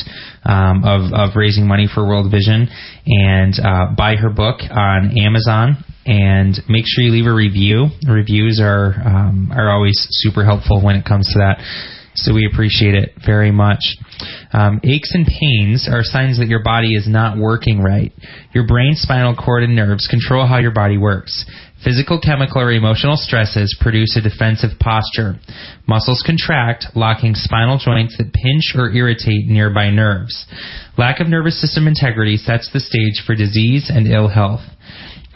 [0.43, 2.68] um, of of raising money for World Vision,
[3.05, 5.84] and uh, buy her book on Amazon.
[6.05, 7.88] And make sure you leave a review.
[8.07, 11.59] Reviews are um, are always super helpful when it comes to that.
[12.18, 13.95] So we appreciate it very much.
[14.51, 18.11] Um, aches and pains are signs that your body is not working right.
[18.53, 21.45] Your brain, spinal cord, and nerves control how your body works.
[21.84, 25.36] Physical, chemical, or emotional stresses produce a defensive posture.
[25.88, 30.47] Muscles contract, locking spinal joints that pinch or irritate nearby nerves.
[30.97, 34.61] Lack of nervous system integrity sets the stage for disease and ill health.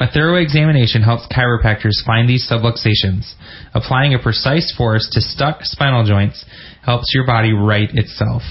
[0.01, 3.35] A thorough examination helps chiropractors find these subluxations.
[3.75, 6.43] Applying a precise force to stuck spinal joints
[6.83, 8.41] helps your body right itself.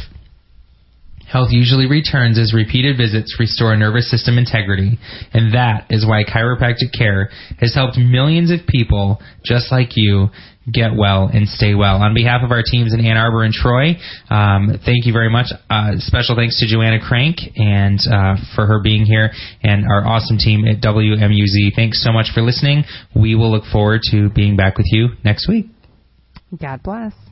[1.30, 4.98] Health usually returns as repeated visits restore nervous system integrity,
[5.32, 10.28] and that is why chiropractic care has helped millions of people just like you
[10.72, 12.02] get well and stay well.
[12.02, 13.94] On behalf of our teams in Ann Arbor and Troy,
[14.28, 15.46] um, thank you very much.
[15.70, 19.30] Uh, special thanks to Joanna Crank and uh, for her being here,
[19.62, 21.76] and our awesome team at WMUZ.
[21.76, 22.82] Thanks so much for listening.
[23.14, 25.66] We will look forward to being back with you next week.
[26.60, 27.29] God bless.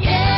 [0.00, 0.37] Yeah.